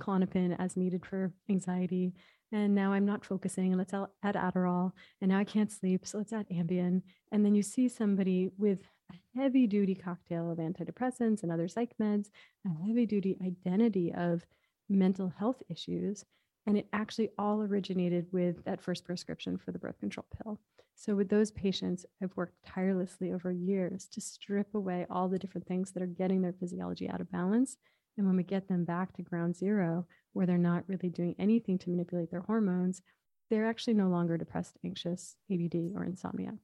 [0.00, 2.12] Klonopin as needed for anxiety.
[2.50, 3.72] And now I'm not focusing.
[3.72, 4.92] And let's add Adderall.
[5.20, 6.04] And now I can't sleep.
[6.06, 7.02] So let's add Ambien.
[7.30, 8.80] And then you see somebody with
[9.12, 12.30] a heavy duty cocktail of antidepressants and other psych meds,
[12.66, 14.46] a heavy duty identity of
[14.88, 16.24] mental health issues.
[16.66, 20.60] And it actually all originated with that first prescription for the birth control pill.
[20.94, 25.66] So, with those patients, I've worked tirelessly over years to strip away all the different
[25.66, 27.76] things that are getting their physiology out of balance.
[28.16, 31.78] And when we get them back to ground zero, where they're not really doing anything
[31.78, 33.02] to manipulate their hormones,
[33.50, 36.58] they're actually no longer depressed, anxious, ADD, or insomniac.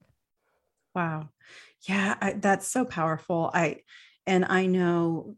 [0.99, 1.29] Wow.
[1.87, 3.49] Yeah, I, that's so powerful.
[3.53, 3.77] I
[4.27, 5.37] and I know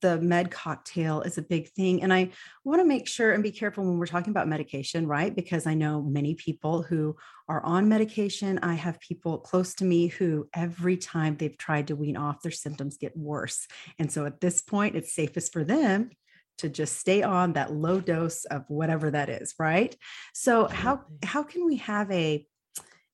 [0.00, 2.30] the med cocktail is a big thing and I
[2.64, 5.34] want to make sure and be careful when we're talking about medication, right?
[5.34, 7.14] Because I know many people who
[7.48, 8.58] are on medication.
[8.64, 12.50] I have people close to me who every time they've tried to wean off their
[12.50, 13.68] symptoms get worse.
[14.00, 16.10] And so at this point it's safest for them
[16.58, 19.94] to just stay on that low dose of whatever that is, right?
[20.34, 22.44] So how how can we have a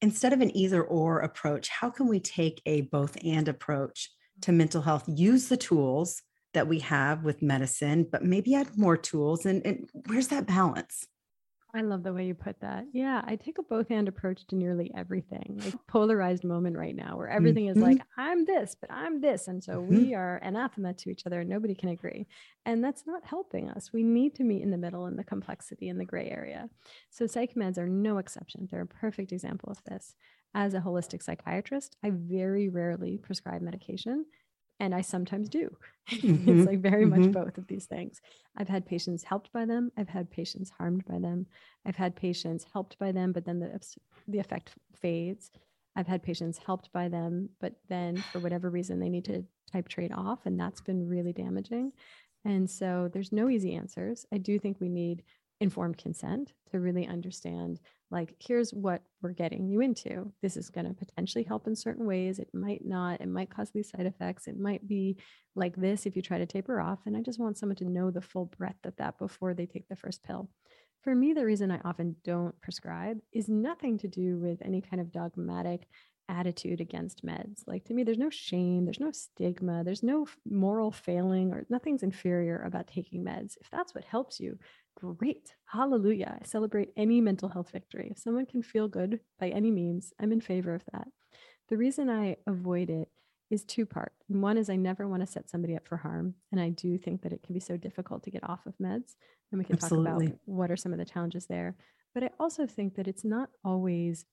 [0.03, 4.11] instead of an either or approach, how can we take a both and approach
[4.43, 4.59] to mm-hmm.
[4.59, 5.05] mental health?
[5.07, 6.21] Use the tools
[6.53, 9.47] that we have with medicine, but maybe add more tools.
[9.47, 11.07] And, and where's that balance?
[11.75, 12.87] I love the way you put that.
[12.95, 15.57] Yeah, I take a both hand approach to nearly everything.
[15.59, 17.81] Like polarized moment right now where everything is Mhm.
[17.81, 19.49] like, I'm this, but I'm this.
[19.49, 20.03] And so Mhm.
[20.03, 22.27] we are anathema to each other and nobody can agree.
[22.67, 23.95] And that's not helping us.
[23.95, 26.69] We need to meet in the middle in the complexity in the gray area.
[27.09, 28.69] So psych meds are no exception.
[28.71, 30.15] They're a perfect example of this.
[30.55, 34.27] As a holistic psychiatrist, I very rarely prescribe medication.
[34.83, 35.71] And I sometimes do.
[36.25, 36.45] Mhm.
[36.47, 37.33] it's like very much Mhm.
[37.33, 38.21] both of these things.
[38.57, 39.93] I've had patients helped by them.
[39.97, 41.47] I've had patients harmed by them.
[41.87, 43.81] I've had patients helped by them, but then the,
[44.29, 45.51] the effect fades.
[45.97, 49.89] I've had patients helped by them, but then for whatever reason, they need to type
[49.89, 50.47] trade off.
[50.47, 51.93] And that's been really damaging.
[52.45, 54.27] And so there's no easy answers.
[54.33, 55.23] I do think we need
[55.63, 60.31] informed consent to really understand like here's what we're getting you into.
[60.43, 62.39] This is going to potentially help in certain ways.
[62.39, 63.23] It might not.
[63.23, 64.49] It might cause these side effects.
[64.49, 65.17] It might be
[65.55, 66.99] like this if you try to taper off.
[67.07, 69.89] And i just want someone to know the full breadth of that before they take
[69.89, 70.51] the first pill.
[71.03, 75.01] For me the reason i often don't prescribe is nothing to do with any kind
[75.01, 75.87] of dogmatic
[76.29, 77.63] attitude against meds.
[77.67, 78.85] Like to me there's no shame.
[78.85, 79.85] There's no stigma.
[79.85, 83.57] There's no moral failing or nothing's inferior about taking meds.
[83.61, 84.59] If that's what helps you
[85.11, 89.71] great hallelujah i celebrate any mental health victory if someone can feel good by any
[89.71, 91.09] means i'm in favor of that
[91.69, 93.09] The reason I avoid it
[93.51, 94.13] is two part.
[94.29, 96.35] One is I never want to set somebody up for harm.
[96.51, 99.15] And I do think that it can be so difficult to get off of meds.
[99.51, 100.11] And we can Absolutely.
[100.11, 101.77] talk about what are some of the challenges there.
[102.15, 104.27] But I also think that it's not always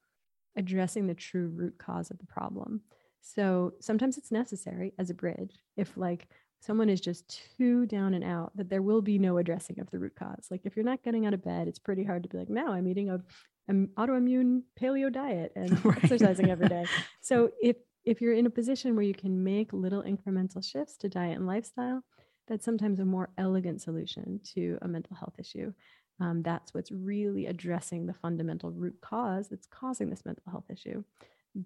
[0.56, 2.82] addressing the true root cause of the problem.
[3.22, 5.60] So sometimes it's necessary as a bridge.
[5.78, 6.28] If like
[6.60, 10.00] someone is just too down and out, that there will be no addressing of the
[10.00, 10.48] root cause.
[10.52, 12.72] Like if you're not getting out of bed, it's pretty hard to be like, now
[12.72, 13.22] I'm eating a
[13.68, 16.04] an autoimmune paleo diet and right.
[16.04, 16.86] exercising every day.
[17.22, 21.10] So if if you're in a position where you can make little incremental shifts to
[21.10, 22.02] diet and lifestyle,
[22.48, 25.74] that's sometimes a more elegant solution to a mental health issue.
[26.20, 31.04] Um, that's what's really addressing the fundamental root cause that's causing this mental health issue.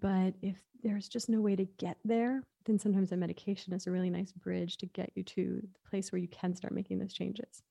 [0.02, 3.92] But if there's just no way to get there, then sometimes a medication is a
[3.92, 7.14] really nice bridge to get you to the place where you can start making those
[7.14, 7.62] changes.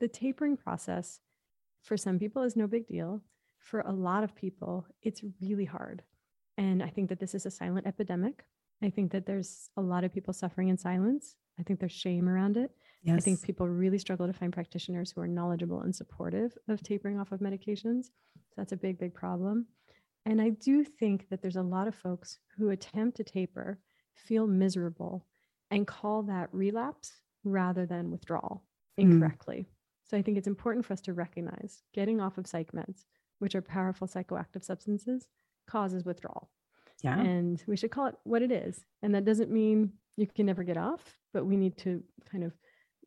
[0.00, 1.20] The tapering process
[1.82, 3.22] for some people is no big deal.
[3.58, 6.02] For a lot of people, it's really hard.
[6.56, 8.44] And I think that this is a silent epidemic.
[8.82, 11.34] I think that there's a lot of people suffering in silence.
[11.58, 12.70] I think there's shame around it.
[13.02, 13.16] Yes.
[13.16, 17.18] I think people really struggle to find practitioners who are knowledgeable and supportive of tapering
[17.18, 18.04] off of medications.
[18.04, 19.66] So that's a big, big problem.
[20.28, 23.78] And I do think that there's a lot of folks who attempt to taper,
[24.14, 25.24] feel miserable,
[25.70, 27.12] and call that relapse
[27.44, 28.62] rather than withdrawal
[28.98, 29.10] hmm.
[29.10, 29.60] incorrectly.
[29.60, 29.66] Mm.
[30.04, 33.06] So I think it's important for us to recognize getting off of psych meds,
[33.38, 35.28] which are powerful psychoactive substances,
[35.66, 36.50] causes withdrawal.
[37.02, 37.18] Yeah.
[37.18, 38.84] And we should call it what it is.
[39.02, 42.52] And that doesn't mean you can never get off, but we need to kind of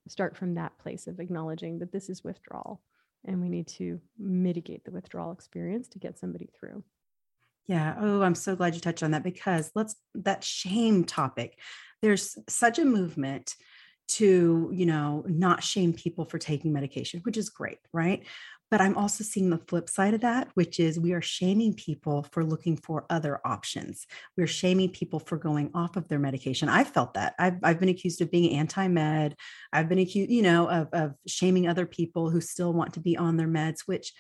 [0.08, 2.82] start from that place of acknowledging that this is withdrawal
[3.26, 6.84] and we need to mitigate the withdrawal experience to get somebody through.
[7.72, 7.96] Yeah.
[8.02, 11.58] Oh, I'm so glad you touched on that because let's that shame topic.
[12.02, 13.56] There's such a movement
[14.10, 18.26] to, you know, not shame people for taking medication, which is great, right?
[18.70, 22.28] But I'm also seeing the flip side of that, which is we are shaming people
[22.34, 24.06] for looking for other options.
[24.36, 26.68] We're shaming people for going off of their medication.
[26.68, 27.36] I've felt that.
[27.40, 29.38] I've, I've been accused of being anti med.
[29.72, 33.16] I've been accused, you know, of, of shaming other people who still want to be
[33.16, 34.12] on their meds, which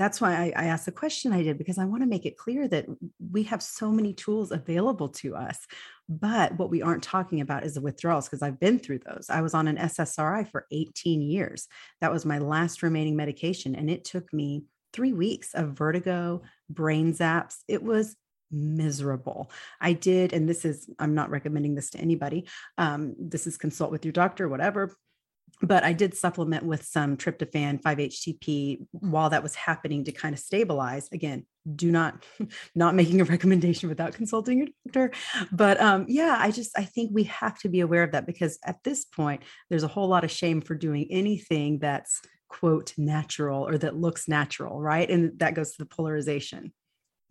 [0.00, 2.38] that's why I, I, asked the question I did because I want to make it
[2.38, 2.86] clear that
[3.30, 5.66] we have so many tools available to us.
[6.08, 9.26] But what we aren't talking about is the withdrawals because I've been through those.
[9.28, 11.68] I was on an SSRI for 18 years.
[12.00, 13.74] That was my last remaining medication.
[13.74, 17.56] And it took me three weeks of vertigo, brain zaps.
[17.68, 18.16] It was
[18.50, 19.50] miserable.
[19.82, 22.48] I did, and this is, I'm not recommending this to anybody.
[22.78, 24.96] Um, this is consult with your doctor, whatever
[25.62, 30.38] but I did supplement with some tryptophan 5-HTP while that was happening to kind of
[30.38, 31.08] stabilize.
[31.12, 32.24] Again, do not
[32.74, 35.12] not making a recommendation without consulting your doctor.
[35.52, 38.58] But um, yeah, I just I think we have to be aware of that because
[38.64, 43.66] at this point, there's a whole lot of shame for doing anything that's quote natural
[43.66, 45.08] or that looks natural, right?
[45.08, 46.72] And that goes to the polarization.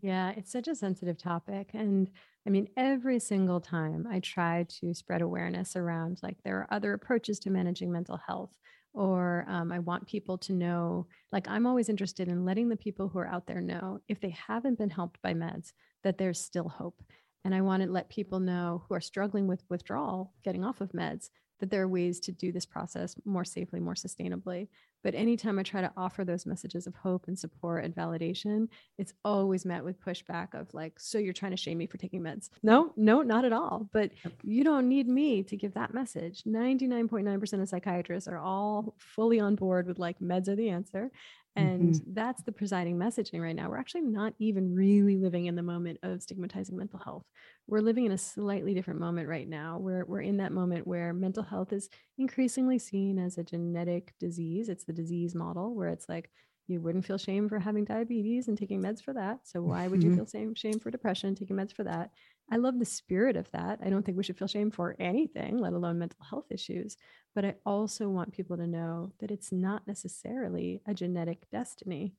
[0.02, 1.72] Yeah, it's such a sensitive topic.
[1.74, 2.10] And
[2.50, 6.94] I mean, every single time I try to spread awareness around like there are other
[6.94, 8.58] approaches to managing mental health,
[8.92, 13.08] or um, I want people to know, like, I'm always interested in letting the people
[13.08, 16.70] who are out there know if they haven't been helped by meds, that there's still
[16.70, 17.00] hope.
[17.46, 20.92] And I want to let people know who are struggling with withdrawal, getting off of
[20.94, 24.70] meds, that there are ways to do this process more safely, more sustainably.
[25.04, 29.14] But anytime I try to offer those messages of hope and support and validation, it's
[29.24, 32.50] always met with pushback of like, so you're trying to shame me for taking meds.
[32.64, 33.90] No, no, not at all.
[33.94, 34.12] But
[34.44, 36.44] you don't need me to give that message.
[36.44, 41.12] 99.9% of psychiatrists are all fully on board with like meds are the answer.
[41.60, 42.14] And mm-hmm.
[42.14, 43.70] that's the presiding messaging right now.
[43.70, 47.26] We're actually not even really living in the moment of stigmatizing mental health.
[47.68, 49.78] We're living in a slightly different moment right now.
[49.80, 54.70] We're, we're in that moment where mental health is increasingly seen as a genetic disease.
[54.70, 56.30] It's the disease model where it's like,
[56.68, 59.40] you wouldn't feel shame for having diabetes and taking meds for that.
[59.44, 60.18] So why would you mm-hmm.
[60.18, 62.12] feel shame, shame for depression, taking meds for that?
[62.52, 63.80] I love the spirit of that.
[63.84, 66.98] I don't think we should feel shame for anything, let alone mental health issues.
[67.36, 72.14] But I also want people to know that it's not necessarily a genetic destiny.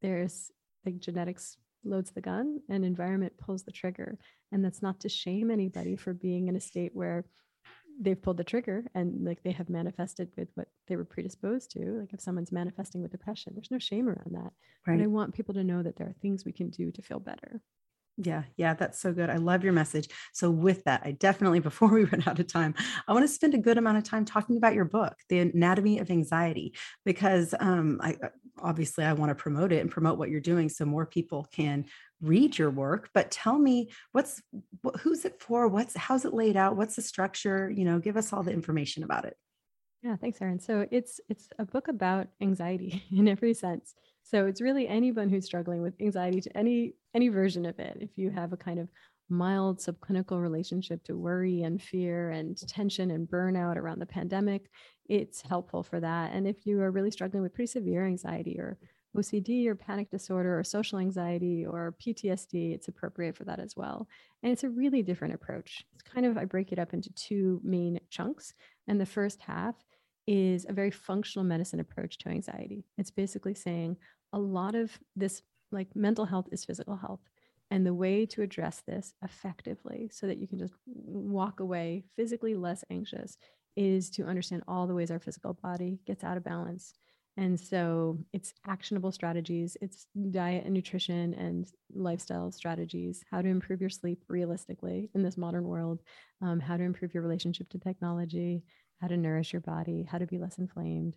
[0.00, 0.50] There's
[0.86, 4.18] like genetics loads the gun and environment pulls the trigger.
[4.52, 7.24] And that's not to shame anybody for being in a state where
[8.00, 12.00] they've pulled the trigger and like they have manifested with what they were predisposed to.
[12.00, 14.52] Like if someone's manifesting with depression, there's no shame around that.
[14.86, 14.98] Right.
[14.98, 17.20] But I want people to know that there are things we can do to feel
[17.20, 17.60] better.
[18.16, 19.28] Yeah, yeah, that's so good.
[19.28, 20.08] I love your message.
[20.32, 22.74] So, with that, I definitely, before we run out of time,
[23.08, 25.98] I want to spend a good amount of time talking about your book, The Anatomy
[25.98, 28.28] of Anxiety, because um, I uh,
[28.62, 31.86] obviously I want to promote it and promote what you're doing so more people can
[32.20, 33.10] read your work.
[33.12, 34.40] But tell me, what's
[34.82, 35.66] what, who's it for?
[35.66, 36.76] What's how's it laid out?
[36.76, 37.68] What's the structure?
[37.70, 39.36] You know, give us all the information about it.
[40.02, 40.60] Yeah, thanks, Erin.
[40.60, 43.94] So it's it's a book about anxiety in every sense.
[44.24, 47.98] So it's really anyone who's struggling with anxiety to any any version of it.
[48.00, 48.88] If you have a kind of
[49.28, 54.70] mild subclinical relationship to worry and fear and tension and burnout around the pandemic,
[55.08, 56.32] it's helpful for that.
[56.32, 58.78] And if you are really struggling with pretty severe anxiety or
[59.16, 64.08] OCD or panic disorder or social anxiety or PTSD, it's appropriate for that as well.
[64.42, 65.84] And it's a really different approach.
[65.94, 68.54] It's kind of, I break it up into two main chunks.
[68.88, 69.76] And the first half
[70.26, 72.84] is a very functional medicine approach to anxiety.
[72.98, 73.96] It's basically saying
[74.32, 77.20] a lot of this, like mental health is physical health.
[77.70, 82.54] And the way to address this effectively so that you can just walk away physically
[82.54, 83.36] less anxious
[83.76, 86.94] is to understand all the ways our physical body gets out of balance
[87.36, 93.80] and so it's actionable strategies, it's diet and nutrition and lifestyle strategies, how to improve
[93.80, 96.00] your sleep realistically in this modern world,
[96.42, 98.62] um, how to improve your relationship to technology,
[99.00, 101.16] how to nourish your body, how to be less inflamed,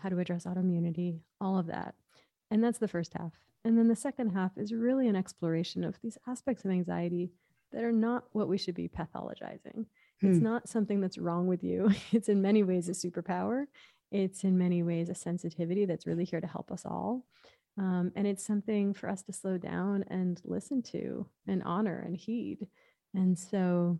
[0.00, 1.94] how to address autoimmunity, all of that.
[2.50, 3.32] And that's the first half.
[3.64, 7.32] And then the second half is really an exploration of these aspects of anxiety
[7.72, 9.86] that are not what we should be pathologizing.
[10.20, 10.26] Hmm.
[10.30, 11.90] It's not something that's wrong with you.
[12.12, 13.66] It's in many ways a superpower
[14.14, 17.26] it's in many ways a sensitivity that's really here to help us all.
[17.76, 22.16] Um, and it's something for us to slow down and listen to and honor and
[22.16, 22.68] heed.
[23.12, 23.98] And so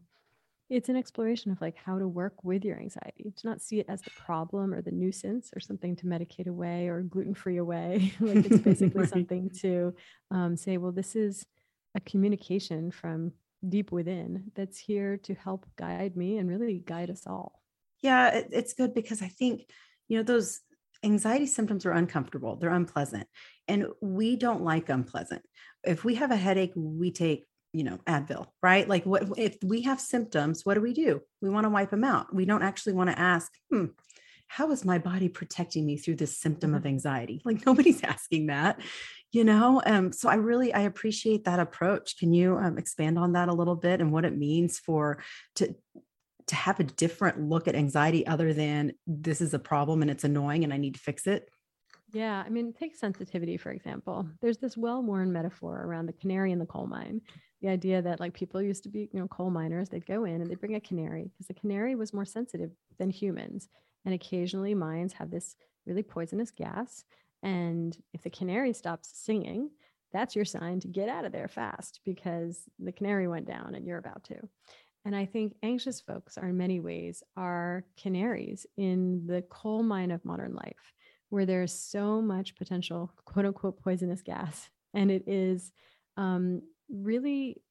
[0.75, 3.87] it's an exploration of like how to work with your anxiety, to not see it
[3.89, 8.13] as the problem or the nuisance or something to medicate away or gluten free away.
[8.21, 9.11] like it's basically right.
[9.11, 9.95] something to
[10.33, 11.47] um, say, well, this is
[11.95, 13.33] a communication from
[13.69, 17.63] deep within that's here to help guide me and really guide us all.
[18.03, 19.67] Yeah, it, it's good because I think
[20.09, 20.61] you know, those
[21.05, 23.29] anxiety symptoms are uncomfortable, they're unpleasant,
[23.69, 25.43] and we don't like unpleasant.
[25.85, 29.83] If we have a headache, we take you know advil right like what if we
[29.83, 32.93] have symptoms what do we do we want to wipe them out we don't actually
[32.93, 33.87] want to ask hmm
[34.47, 36.89] how is my body protecting me through this symptom of mm-hmm.
[36.89, 38.81] anxiety like nobody's asking that
[39.33, 43.33] you know um, so i really i appreciate that approach can you um, expand on
[43.33, 45.19] that a little bit and what it means for
[45.57, 45.75] to
[46.47, 50.25] to have a different look at anxiety other than this is a problem and it's
[50.25, 51.49] annoying and I need to fix it?
[52.13, 54.29] Yeah, I mean, take sensitivity, for example.
[54.41, 57.23] There's this well worn metaphor around the canary in the coal mine.
[57.65, 60.43] The idea that, like, people used to be, you know, coal miners, they'd go in
[60.43, 63.71] and they'd bring a canary because the canary was more sensitive than humans.
[64.05, 65.57] And occasionally, mines have this
[65.87, 67.05] really poisonous gas.
[67.43, 69.71] And if the canary stops singing,
[70.13, 73.87] that's your sign to get out of there fast because the canary went down and
[73.87, 74.37] you're about to.
[75.07, 80.11] And I think anxious folks are in many ways are canaries in the coal mine
[80.11, 80.93] of modern life,
[81.31, 84.69] where there's so much potential quote unquote poisonous gas.
[84.93, 85.73] And it is
[86.19, 87.63] um, really,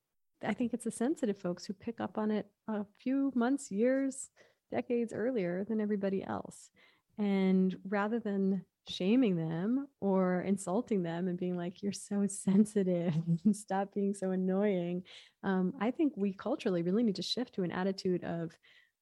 [0.44, 4.30] I think it's the sensitive folks who pick up on it a few months, years,
[4.72, 6.70] decades earlier than everybody else.
[7.18, 13.14] And rather than shaming them or insulting them and being like, you're so sensitive
[13.52, 15.04] stop being so annoying.
[15.44, 18.52] Um, I think we culturally really need to shift to an attitude of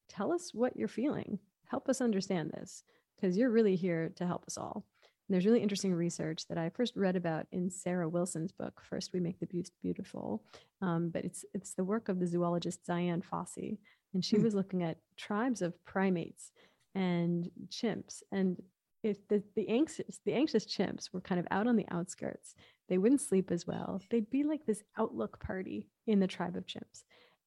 [0.10, 2.84] tell us what you're feeling, help us understand this,
[3.16, 4.86] because you're really here to help us all.
[5.32, 9.14] And there's really interesting research that I first read about in Sarah Wilson's book, First
[9.14, 10.44] We Make the Beast Beautiful.
[10.82, 13.78] Um, but it's it's the work of the zoologist Dian Fossey.
[14.14, 14.44] And she mm.
[14.44, 16.52] was looking at tribes of primates
[16.96, 18.62] and chimps and
[19.04, 22.54] if the, the anxious the anxious chimps were kind of out on the outskirts
[22.90, 26.66] they wouldn't sleep as well they'd be like this outlook party in the tribe of
[26.66, 27.04] chimps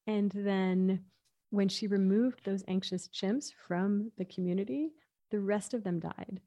[0.07, 1.01] and then
[1.51, 4.89] when she removed those anxious chimps from the community
[5.29, 6.41] the rest of them died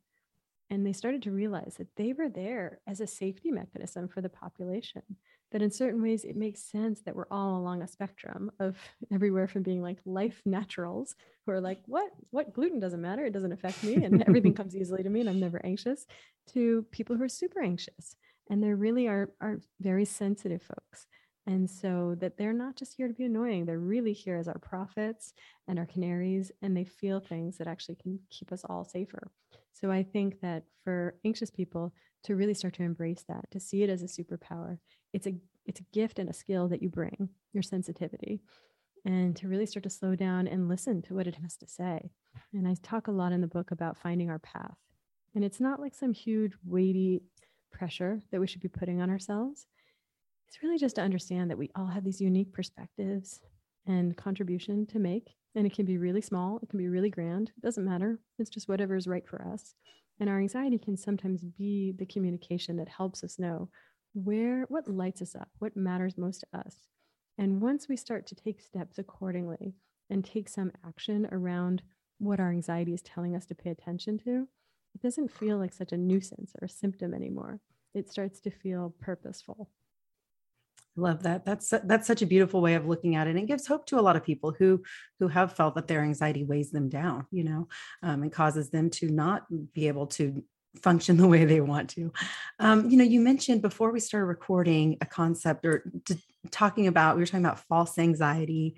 [0.70, 4.28] and they started to realize that they were there as a safety mechanism for the
[4.28, 5.02] population
[5.50, 8.76] that in certain ways it makes sense that we're all along a spectrum of
[9.12, 11.14] everywhere from being like life naturals
[11.46, 12.10] who are like what?
[12.30, 12.52] What?
[12.52, 13.24] Gluten doesn't matter.
[13.24, 16.06] It doesn't affect me and everything comes easily to me and i'm never anxious
[16.52, 18.16] to people who are super anxious
[18.50, 21.06] and they really are are very sensitive folks
[21.48, 23.64] and so that they're not just here to be annoying.
[23.64, 25.32] They're really here as our prophets
[25.66, 29.30] and our canaries and they feel things that actually can keep us all safer
[29.81, 33.83] so i think that for anxious people to really start to embrace that to see
[33.83, 34.79] it as a superpower
[35.12, 35.35] it's a
[35.66, 38.41] it's a gift and a skill that you bring your sensitivity
[39.05, 42.11] and to really start to slow down and listen to what it has to say.
[42.53, 44.76] And i talk a lot in the book about finding our path.
[45.35, 47.22] And it's not like some huge weighty
[47.70, 49.66] pressure that we should be putting on ourselves.
[50.49, 53.41] It's really just to understand that we all have these unique perspectives
[53.87, 57.51] and contribution to make and it can be really small it can be really grand
[57.57, 59.74] it doesn't matter it's just whatever is right for us
[60.20, 63.68] and our anxiety can sometimes be the communication that helps us know
[64.14, 66.88] where what lights us up, what matters most to us.
[67.36, 69.74] And once we start to take steps accordingly
[70.11, 71.82] and take some action around
[72.18, 74.49] what our anxiety is telling us to pay attention to,
[74.94, 77.61] it doesn't feel like such a nuisance or a symptom anymore.
[77.94, 79.70] It starts to feel purposeful.
[80.99, 81.44] Love that.
[81.44, 83.99] That's that's such a beautiful way of looking at it and it gives hope to
[83.99, 84.82] a lot of people who
[85.18, 87.68] who have felt that their anxiety weighs them down you know
[88.03, 90.42] um, and causes them to not be able to
[90.82, 92.12] function the way they want to.
[92.59, 97.16] Um, you know you mentioned before we started recording a concept or t- talking about
[97.16, 98.76] we were talking about false anxiety.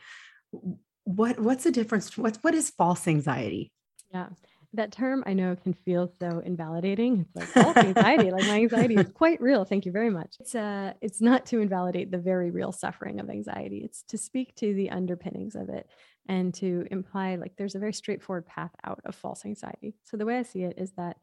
[1.04, 3.72] What what's the difference what what is false anxiety?
[4.12, 4.28] Yeah
[4.72, 7.26] that term I know can feel so invalidating.
[7.26, 9.64] It's like false anxiety, like my anxiety is quite real.
[9.64, 10.36] Thank you very much.
[10.38, 13.82] It's uh it's not to invalidate the very real suffering of anxiety.
[13.84, 15.88] It's to speak to the underpinnings of it
[16.28, 19.96] and to imply like there's a very straightforward path out of false anxiety.
[20.04, 21.16] So the way I see it is that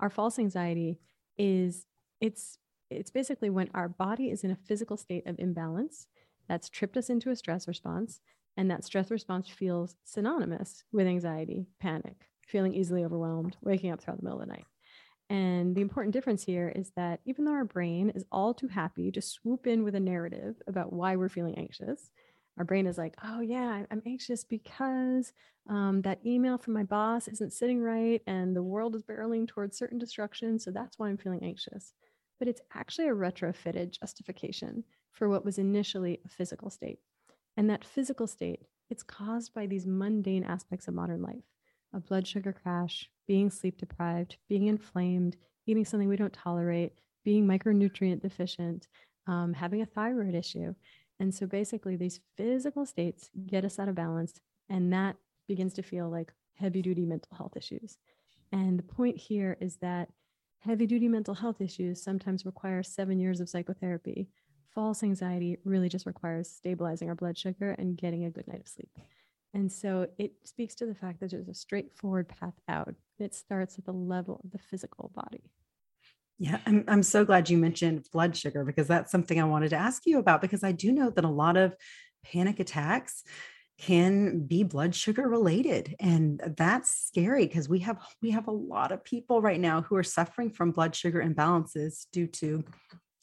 [0.00, 0.98] our false anxiety
[1.36, 1.86] is
[2.20, 2.58] it's
[2.90, 6.06] it's basically when our body is in a physical state of imbalance
[6.48, 8.20] that's tripped us into a stress response
[8.56, 14.18] and that stress response feels synonymous with anxiety, panic, feeling easily overwhelmed, waking up throughout
[14.18, 14.66] the middle of the night.
[15.30, 19.10] And the important difference here is that even though our brain is all too happy
[19.10, 22.10] to swoop in with a narrative about why we're feeling anxious,
[22.58, 25.32] our brain is like, oh, yeah, I'm anxious because
[25.68, 29.78] um, that email from my boss isn't sitting right and the world is barreling towards
[29.78, 30.58] certain destruction.
[30.58, 31.94] So that's why I'm feeling anxious.
[32.38, 36.98] But it's actually a retrofitted justification for what was initially a physical state.
[37.56, 41.44] And that physical state, it's caused by these mundane aspects of modern life
[41.94, 45.36] a blood sugar crash, being sleep deprived, being inflamed,
[45.66, 46.92] eating something we don't tolerate,
[47.24, 48.88] being micronutrient deficient,
[49.26, 50.74] um, having a thyroid issue.
[51.20, 55.16] And so basically, these physical states get us out of balance, and that
[55.46, 57.98] begins to feel like heavy duty mental health issues.
[58.52, 60.08] And the point here is that
[60.60, 64.28] heavy duty mental health issues sometimes require seven years of psychotherapy.
[64.74, 68.68] False anxiety really just requires stabilizing our blood sugar and getting a good night of
[68.68, 68.90] sleep.
[69.54, 72.94] And so it speaks to the fact that there's a straightforward path out.
[73.20, 75.44] It starts at the level of the physical body.
[76.38, 79.76] Yeah, I'm, I'm so glad you mentioned blood sugar because that's something I wanted to
[79.76, 81.76] ask you about because I do know that a lot of
[82.24, 83.22] panic attacks
[83.78, 88.92] can be blood sugar related and that's scary because we have we have a lot
[88.92, 92.62] of people right now who are suffering from blood sugar imbalances due to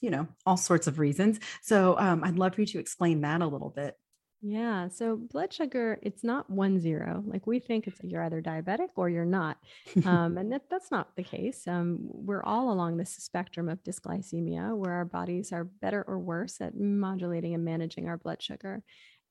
[0.01, 3.41] you know all sorts of reasons so um, i'd love for you to explain that
[3.41, 3.95] a little bit
[4.41, 4.87] yeah.
[4.87, 7.23] So blood sugar, it's not one zero.
[7.27, 9.57] Like we think it's you're either diabetic or you're not.
[10.03, 11.67] Um, and that, that's not the case.
[11.67, 16.59] Um, we're all along this spectrum of dysglycemia where our bodies are better or worse
[16.59, 18.81] at modulating and managing our blood sugar.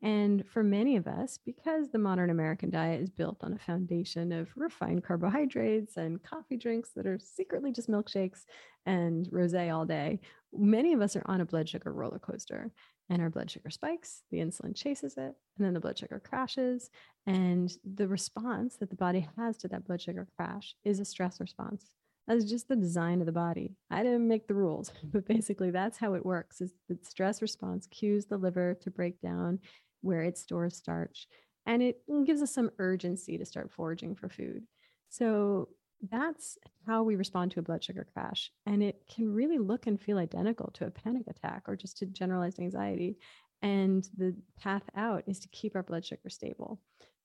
[0.02, 4.32] And for many of us, because the modern American diet is built on a foundation
[4.32, 8.44] of refined carbohydrates and coffee drinks that are secretly just milkshakes
[8.86, 10.20] and rose all day,
[10.54, 12.70] many of us are on a blood sugar roller coaster
[13.11, 16.90] and our blood sugar spikes, the insulin chases it, and then the blood sugar crashes.
[17.26, 21.40] And the response that the body has to that blood sugar crash is a stress
[21.40, 21.90] response.
[22.28, 23.74] That's just the design of the body.
[23.90, 27.86] I didn't make the rules, but basically that's how it works is the stress response
[27.88, 29.58] cues the liver to break down
[30.02, 31.26] where it stores starch
[31.66, 34.62] and it gives us some urgency to start foraging for food.
[35.11, 35.68] So
[36.09, 38.51] that's how we respond to a blood sugar crash.
[38.66, 42.07] And it can really look and feel identical to a panic attack or just to
[42.07, 43.18] generalized anxiety.
[43.62, 46.80] And the path out is to keep our blood sugar stable.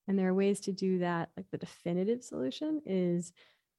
[0.08, 1.30] And there are ways to do that.
[1.38, 3.32] Like the definitive solution is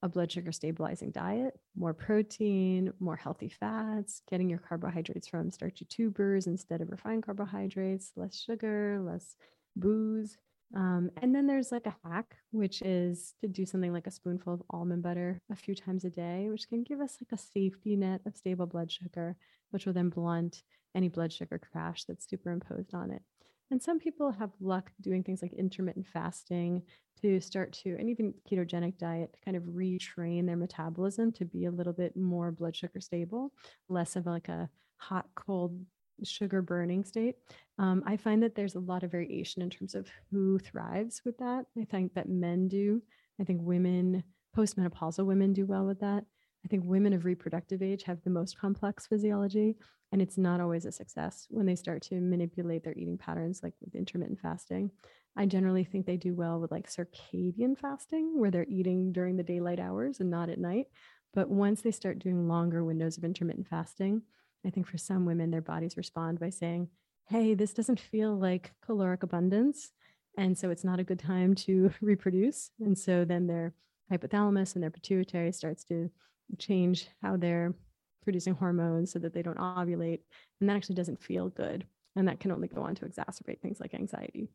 [0.03, 5.85] a blood sugar stabilizing diet, more protein, more healthy fats, getting your carbohydrates from starchy
[5.87, 9.37] tubers instead of refined carbohydrates, less sugar, less
[9.75, 10.37] booze.
[10.75, 14.55] Um, and then there's like a hack, which is to do something like a spoonful
[14.55, 17.97] of almond butter a few times a day, which can give us like a safety
[17.97, 19.37] net of stable blood sugar,
[19.71, 20.63] which will then blunt
[20.95, 23.23] any blood sugar crash that's superimposed on it.
[23.71, 26.83] And some people have luck doing things like intermittent fasting
[27.23, 31.65] to start to, and even ketogenic diet to kind of retrain their metabolism to be
[31.65, 33.53] a little bit more blood sugar stable,
[33.89, 35.81] less of like a hot, cold
[36.25, 37.37] sugar burning state.
[37.79, 41.39] Um, I find that there's a lot of variation in terms of who thrives with
[41.39, 41.67] that.
[41.79, 43.03] I think that men do.
[43.41, 44.23] I think women,
[44.57, 46.25] postmenopausal women, do well with that.
[46.65, 49.77] I think women of reproductive age have the most complex physiology,
[50.11, 53.75] and it's not always a success when they start to manipulate their eating patterns, like
[53.81, 54.91] with intermittent fasting.
[55.37, 59.43] I generally think they do well with like circadian fasting, where they're eating during the
[59.43, 60.87] daylight hours and not at night.
[61.35, 64.23] But once they start doing longer windows of intermittent fasting,
[64.67, 66.89] I think for some women, their bodies respond by saying,
[67.29, 69.91] Hey, this doesn't feel like caloric abundance.
[70.37, 72.71] And so it's not a good time to reproduce.
[72.81, 73.73] And so then their
[74.13, 76.11] hypothalamus and their pituitary starts to
[76.59, 77.75] change how they're
[78.23, 80.21] producing hormones so that they don't ovulate.
[80.61, 81.87] And that actually doesn't feel good.
[82.15, 84.49] And that can only go on to exacerbate things like anxiety.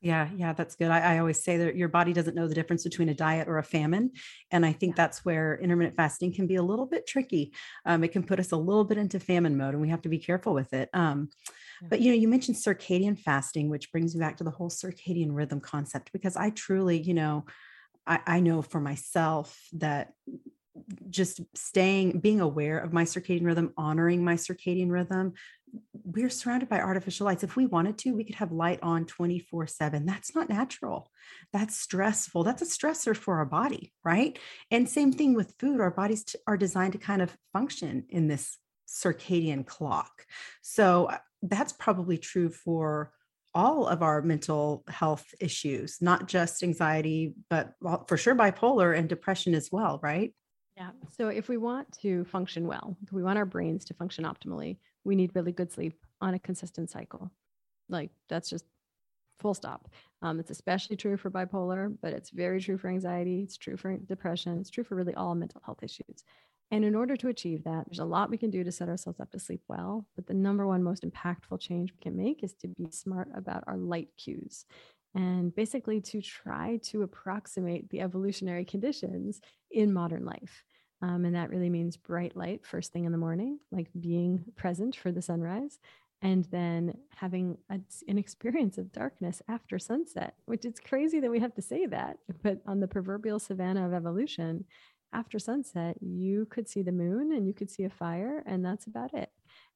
[0.00, 0.90] Yeah, yeah, that's good.
[0.90, 3.58] I, I, always say that your body doesn't know the difference between a diet or
[3.58, 4.12] a famine.
[4.52, 5.02] And I think yeah.
[5.02, 7.52] that's where intermittent fasting can be a little bit tricky.
[7.84, 10.08] Um, it can put us a little bit into famine mode, and we have to
[10.08, 10.88] be careful with it.
[10.94, 11.30] Um,
[11.82, 11.88] Yeah.
[11.90, 15.30] But you know, you mentioned circadian fasting, which brings me back to the whole circadian
[15.30, 17.46] rhythm concept because I truly, you know,
[18.06, 20.12] I, I know for myself that
[21.10, 25.34] just staying being aware of my circadian rhythm honoring my circadian rhythm.
[25.92, 27.44] We're surrounded by artificial lights.
[27.44, 31.10] If we wanted to we could have light on 24 7 that's not natural.
[31.52, 32.44] That's stressful.
[32.44, 34.38] That's a stressor for our body right?
[34.70, 35.80] And same thing with food.
[35.80, 38.56] Our bodies t- are designed to kind of function in this
[38.88, 40.24] circadian clock.
[40.62, 43.12] So uh, that's probably true for
[43.54, 47.72] all of our mental health issues not just anxiety but
[48.06, 50.34] for sure bipolar and depression as well right
[50.78, 50.90] yeah.
[51.16, 54.76] So if we want to function well, if we want our brains to function optimally,
[55.02, 57.32] we need really good sleep on a consistent cycle.
[57.88, 58.64] Like that's just
[59.40, 59.88] full stop.
[60.22, 63.42] Um, it's especially true for bipolar, but it's very true for anxiety.
[63.42, 64.58] It's true for depression.
[64.60, 66.24] It's true for really all mental health issues.
[66.70, 69.18] And in order to achieve that, there's a lot we can do to set ourselves
[69.18, 70.06] up to sleep well.
[70.14, 73.64] But the number one most impactful change we can make is to be smart about
[73.66, 74.64] our light cues
[75.18, 79.40] and basically to try to approximate the evolutionary conditions
[79.72, 80.62] in modern life.
[81.02, 84.94] Um, and that really means bright light first thing in the morning, like being present
[84.94, 85.80] for the sunrise,
[86.22, 91.40] and then having a, an experience of darkness after sunset, which it's crazy that we
[91.40, 92.18] have to say that.
[92.44, 94.64] But on the proverbial savannah of evolution,
[95.12, 98.86] after sunset, you could see the moon and you could see a fire, and that's
[98.86, 99.30] about it.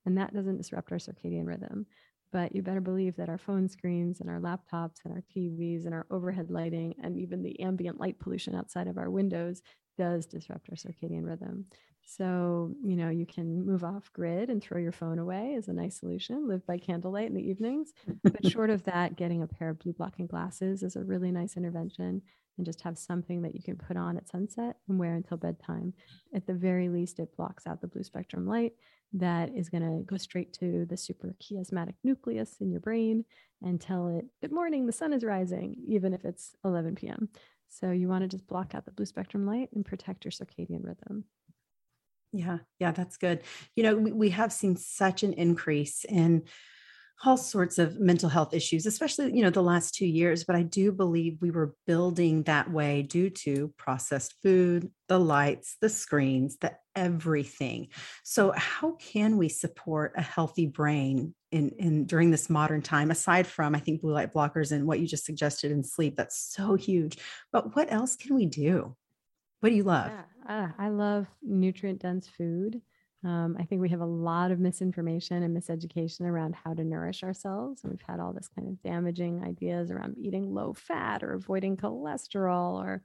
[0.07, 1.87] And that doesn't disrupt our circadian rhythm.
[2.33, 5.95] But you better believe that our phone screens and our laptops and our TVs and
[5.95, 9.63] our overhead lighting and even the ambient light pollution outside of our windows
[9.99, 11.67] does disrupt our circadian rhythm.
[12.05, 15.73] So, you know, you can move off grid and throw your phone away is a
[15.73, 16.49] nice solution.
[16.49, 17.93] Live by candlelight in the evenings.
[18.23, 21.57] But short of that, getting a pair of blue blocking glasses is a really nice
[21.57, 22.23] intervention
[22.57, 25.95] and just have something that you can put on at sunset and wear until bedtime.
[26.35, 28.73] At the very least, it blocks out the blue spectrum light
[29.15, 33.25] that is going to go straight to the suprachiasmatic nucleus in your brain
[33.63, 37.29] and tell it, Good morning, the sun is rising, even if it's 11 p.m.
[37.69, 40.85] So you want to just block out the blue spectrum light and protect your circadian
[40.85, 41.25] rhythm.
[42.33, 43.43] Yeah, yeah, that's good.
[43.77, 46.45] You know, we, we have seen such an increase in
[47.25, 50.45] all sorts of mental health issues, especially, you know, the last two years.
[50.45, 55.77] But I do believe we were building that way due to processed food, the lights,
[55.81, 57.89] the screens, the everything.
[58.25, 63.47] So how can we support a healthy brain in, in during this modern time, aside
[63.47, 66.17] from I think blue light blockers and what you just suggested in sleep?
[66.17, 67.19] That's so huge.
[67.53, 68.97] But what else can we do?
[69.61, 70.11] What do you love?
[70.11, 72.83] Yeah, uh, I love nutrient dense food.
[73.25, 77.23] Um, I think we have a lot of misinformation and miseducation around how to nourish
[77.23, 77.83] ourselves.
[77.85, 81.77] And we've had all this kind of damaging ideas around eating low fat or avoiding
[81.77, 83.05] cholesterol, or,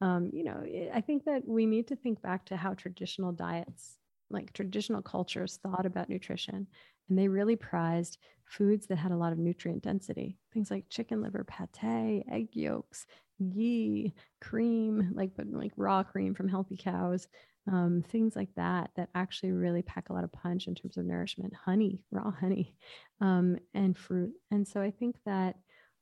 [0.00, 3.32] um, you know, eh, I think that we need to think back to how traditional
[3.32, 3.98] diets,
[4.30, 6.66] like traditional cultures, thought about nutrition.
[7.08, 11.20] And they really prized foods that had a lot of nutrient density, things like chicken
[11.22, 13.06] liver, pate, egg yolks,
[13.50, 17.28] ghee, cream, like but like raw cream from healthy cows,
[17.70, 21.04] um, things like that that actually really pack a lot of punch in terms of
[21.04, 21.52] nourishment.
[21.54, 22.74] Honey raw honey
[23.20, 24.32] um, and fruit.
[24.50, 25.56] And so i think that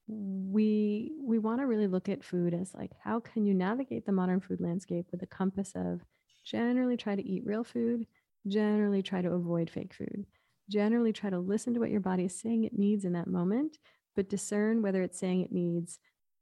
[0.09, 4.13] we we want to really look at food as like how can you navigate the
[4.13, 6.01] modern food landscape with a compass of
[6.45, 8.07] generally try to eat real food
[8.47, 10.25] generally try to avoid fake food
[10.71, 13.79] generally try to listen to what your body is saying it needs in that moment
[14.17, 15.99] but discern whether it's saying it needs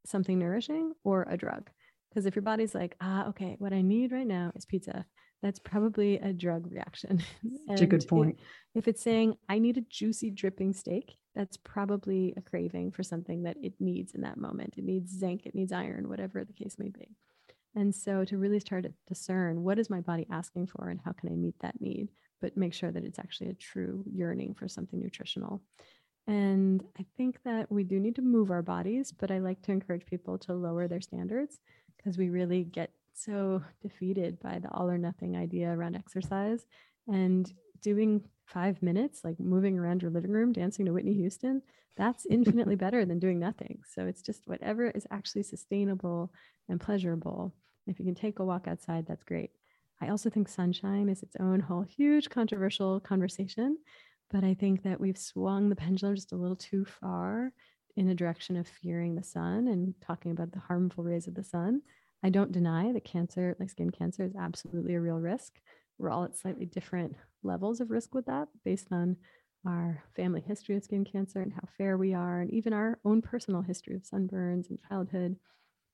[0.07, 1.71] something nourishing or a drug.
[2.09, 5.05] Because if your body's like, ah, okay, what I need right now is pizza,
[5.45, 7.23] that's probably a drug reaction.
[7.69, 8.39] That's a good point.
[8.75, 13.03] If, if it's saying, I need a juicy dripping steak, that's probably a craving for
[13.03, 14.79] something that it needs in that moment.
[14.79, 17.11] It needs zinc, it needs iron, whatever the case may be.
[17.75, 21.13] And so to really start to discern what is my body asking for and how
[21.13, 22.09] can I meet that need,
[22.41, 25.61] but make sure that it's actually a true yearning for something nutritional.
[26.27, 29.73] And I think that we do need to move our bodies, but I like to
[29.73, 31.59] encourage people to lower their standards
[31.99, 36.67] because we really get so defeated by the all or nothing idea around exercise
[37.09, 41.63] and doing five minutes like moving around your living room dancing to whitney houston
[41.97, 46.33] that's infinitely better than doing nothing so it's just whatever is actually sustainable
[46.69, 47.55] and pleasurable
[47.87, 49.51] if you can take a walk outside that's great
[50.01, 53.79] i also think sunshine is its own whole huge controversial conversation
[54.31, 57.53] but i think that we've swung the pendulum just a little too far
[57.97, 61.45] in a direction of fearing the sun and talking about the harmful rays of the
[61.45, 61.81] sun.
[62.25, 65.61] I don't deny that cancer, like skin cancer, is absolutely a real risk.
[65.99, 67.15] We're all at slightly different
[67.45, 69.17] levels of risk with that based on
[69.67, 73.23] our family history of skin cancer and how fair we are, and even our own
[73.23, 75.37] personal history of sunburns and childhood.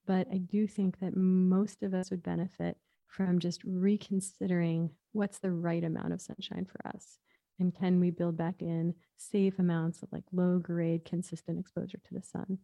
[0.07, 2.79] But I do think that most of us would benefit
[3.09, 7.19] from just reconsidering what's the right amount of sunshine for us
[7.59, 12.15] And can we build back in safe amounts of like low grade, consistent exposure to
[12.15, 12.59] the sun?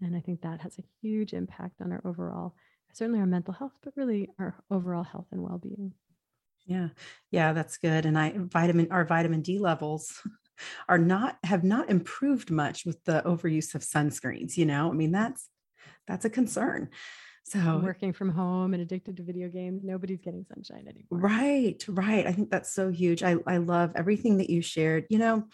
[0.00, 2.54] And I think that has a huge impact on our overall,
[2.92, 5.92] certainly our mental health, but really our overall health and well being.
[6.66, 6.88] Yeah.
[7.30, 8.06] Yeah, that's good.
[8.06, 10.20] And I vitamin our vitamin D levels
[10.88, 14.88] are not have not improved much with the overuse of sunscreens, you know?
[14.90, 15.48] I mean, that's
[16.06, 16.90] that's a concern.
[17.44, 21.06] So working from home and addicted to video games, nobody's getting sunshine anymore.
[21.10, 22.26] Right, right.
[22.26, 23.22] I think that's so huge.
[23.22, 25.06] I, I love everything that you shared.
[25.10, 25.44] You know,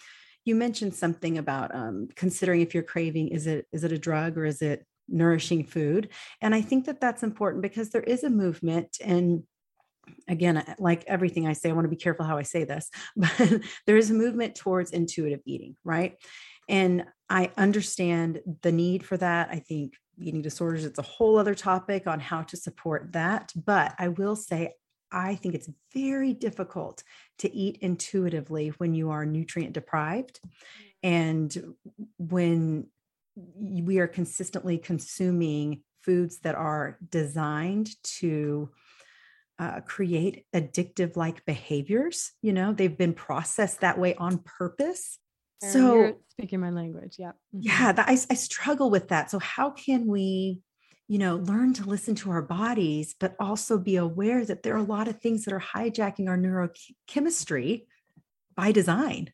[0.44, 4.36] you mentioned something about um, considering if you're craving, is it is it a drug
[4.36, 6.08] or is it nourishing food?
[6.40, 9.44] And I think that that's important because there is a movement and
[10.26, 13.60] again, like everything I say, I want to be careful how I say this, but
[13.86, 16.16] there is a movement towards intuitive eating, right?
[16.68, 19.48] And I understand the need for that.
[19.50, 23.52] I think eating disorders, it's a whole other topic on how to support that.
[23.54, 24.74] But I will say,
[25.10, 27.02] I think it's very difficult
[27.38, 30.50] to eat intuitively when you are nutrient deprived mm.
[31.02, 31.74] and
[32.18, 32.88] when
[33.56, 38.70] we are consistently consuming foods that are designed to
[39.58, 42.32] uh, create addictive like behaviors.
[42.42, 45.18] You know, they've been processed that way on purpose.
[45.60, 47.32] And so, speaking my language, yeah.
[47.54, 47.60] Mm-hmm.
[47.62, 49.30] Yeah, that, I, I struggle with that.
[49.30, 50.60] So, how can we,
[51.08, 54.78] you know, learn to listen to our bodies, but also be aware that there are
[54.78, 57.86] a lot of things that are hijacking our neurochemistry
[58.54, 59.32] by design?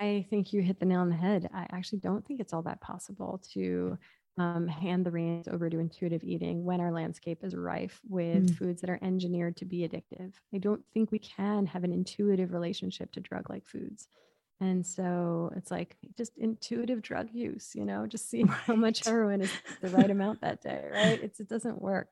[0.00, 1.50] I think you hit the nail on the head.
[1.52, 3.98] I actually don't think it's all that possible to
[4.38, 8.56] um, hand the reins over to intuitive eating when our landscape is rife with mm.
[8.56, 10.32] foods that are engineered to be addictive.
[10.54, 14.08] I don't think we can have an intuitive relationship to drug like foods.
[14.60, 18.58] And so it's like just intuitive drug use, you know, just see right.
[18.66, 19.50] how much heroin is
[19.80, 21.22] the right amount that day, right?
[21.22, 22.08] It's, it doesn't work.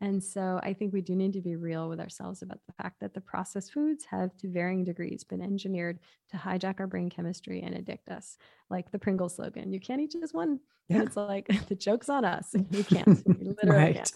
[0.00, 2.98] And so I think we do need to be real with ourselves about the fact
[3.00, 6.00] that the processed foods have to varying degrees been engineered
[6.32, 8.36] to hijack our brain chemistry and addict us.
[8.68, 10.58] Like the Pringles slogan, you can't eat just one.
[10.88, 11.02] Yeah.
[11.02, 12.52] It's like the joke's on us.
[12.72, 13.22] You can't.
[13.26, 13.94] You literally right.
[13.94, 14.12] can't.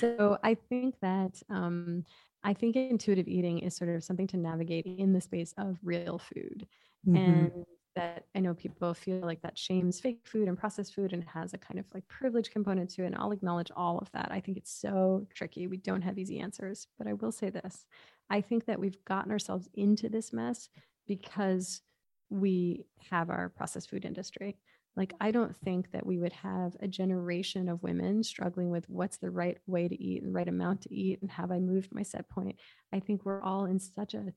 [0.00, 2.04] So I think that um,
[2.42, 6.18] I think intuitive eating is sort of something to navigate in the space of real
[6.18, 6.66] food
[7.06, 7.16] mm-hmm.
[7.16, 7.64] and
[7.96, 11.54] that I know people feel like that shames fake food and processed food and has
[11.54, 13.06] a kind of like privilege component to it.
[13.06, 14.28] And I'll acknowledge all of that.
[14.30, 15.66] I think it's so tricky.
[15.66, 16.86] We don't have easy answers.
[16.98, 17.86] But I will say this
[18.30, 20.68] I think that we've gotten ourselves into this mess
[21.06, 21.80] because
[22.28, 24.56] we have our processed food industry.
[24.96, 29.18] Like, I don't think that we would have a generation of women struggling with what's
[29.18, 32.02] the right way to eat and right amount to eat and have I moved my
[32.02, 32.56] set point.
[32.92, 34.32] I think we're all in such a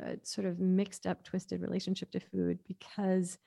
[0.00, 3.38] a sort of mixed up, twisted relationship to food because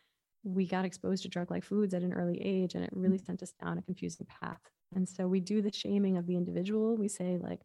[0.44, 3.26] we got exposed to drug like foods at an early age and it really mm.
[3.26, 4.60] sent us down a confusing path.
[4.94, 6.96] And so we do the shaming of the individual.
[6.96, 7.62] We say, like,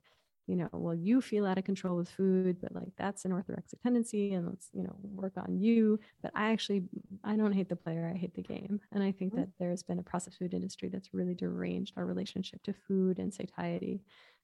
[0.47, 3.81] you know, well, you feel out of control with food, but like that's an orthorexic
[3.83, 6.01] tendency and let's, you know, work on you.
[6.23, 6.83] But I actually,
[7.23, 8.81] I don't hate the player, I hate the game.
[8.91, 9.43] And I think mm-hmm.
[9.43, 13.33] that there's been a processed food industry that's really deranged our relationship to food and
[13.33, 14.01] satiety.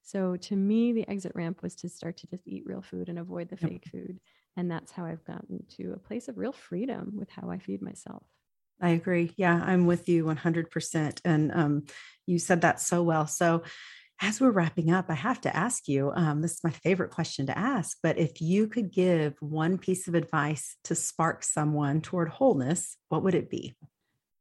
[0.07, 3.18] So to me, the exit ramp was to start to just eat real food and
[3.18, 3.70] avoid the yep.
[3.70, 4.20] fake food.
[4.57, 7.82] And that's how I've gotten to a place of real freedom with how I feed
[7.82, 8.22] myself.
[8.80, 9.32] I agree.
[9.36, 11.20] Yeah, I'm with you 100%.
[11.24, 11.86] And um,
[12.24, 13.26] you said that so well.
[13.26, 13.64] So,
[14.22, 17.46] as we're wrapping up, I have to ask you um, this is my favorite question
[17.46, 22.30] to ask, but if you could give one piece of advice to spark someone toward
[22.30, 23.76] wholeness, what would it be?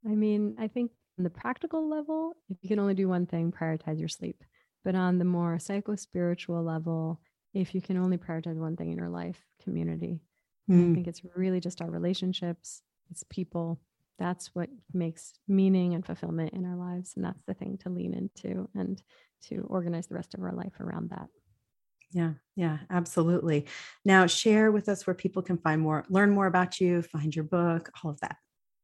[0.05, 3.51] I mean, I think on the practical level, if you can only do one thing,
[3.51, 4.45] prioritize your sleep.
[4.86, 7.19] But on the more psycho spiritual level,
[7.55, 10.21] if you can only prioritize one thing in your life, community.
[10.69, 10.73] Mm.
[10.73, 10.93] I hmm.
[10.93, 13.79] think it's really just our relationships, it's people.
[14.17, 17.13] That's what makes meaning and fulfillment in our lives.
[17.15, 19.01] And that's the thing to lean into and
[19.47, 21.27] to organize the rest of our life around that.
[22.11, 23.65] Yeah, yeah, absolutely.
[24.05, 27.43] Now, share with us where people can find more, learn more about you, find your
[27.43, 28.38] book, all of that.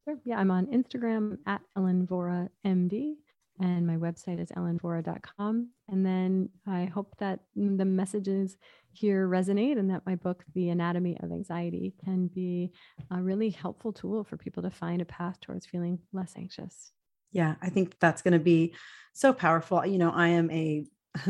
[0.04, 0.18] Sure.
[0.26, 3.14] Yeah, I'm on Instagram at Ellen Vora MD
[3.62, 5.70] and my website is ellenvora.com.
[5.88, 8.58] And then I hope that the messages
[8.92, 12.72] here resonate and that my book, The Anatomy of Anxiety, can be
[13.12, 16.92] a really helpful tool for people to find a path towards feeling less anxious.
[17.32, 18.74] Yeah, I think that's going to be
[19.14, 19.86] so powerful.
[19.86, 20.86] You know, I am a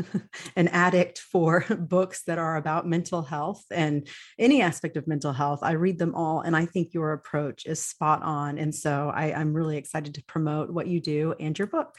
[0.56, 4.08] an addict for books that are about mental health and
[4.38, 5.60] any aspect of mental health.
[5.64, 8.58] I read them all, and I think your approach is spot on.
[8.58, 11.98] And so I, I'm really excited to promote what you do and your book.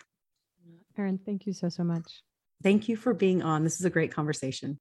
[0.99, 2.23] Erin, thank you so, so much.
[2.63, 3.65] Thank you for being on.
[3.65, 4.79] This is a great conversation.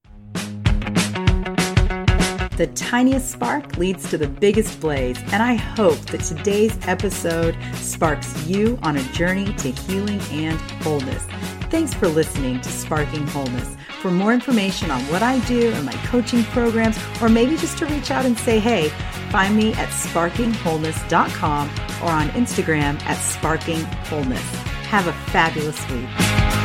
[2.58, 8.46] The tiniest spark leads to the biggest blaze, and I hope that today's episode sparks
[8.46, 11.24] you on a journey to healing and wholeness.
[11.72, 15.94] Thanks for listening to Sparking Wholeness For more information on what I do and my
[16.06, 18.90] coaching programs, or maybe just to reach out and say hey,
[19.32, 21.70] find me at sparkingwholeness.com
[22.04, 24.71] or on Instagram at sparkingwholeness.
[24.92, 26.61] Have a fabulous week.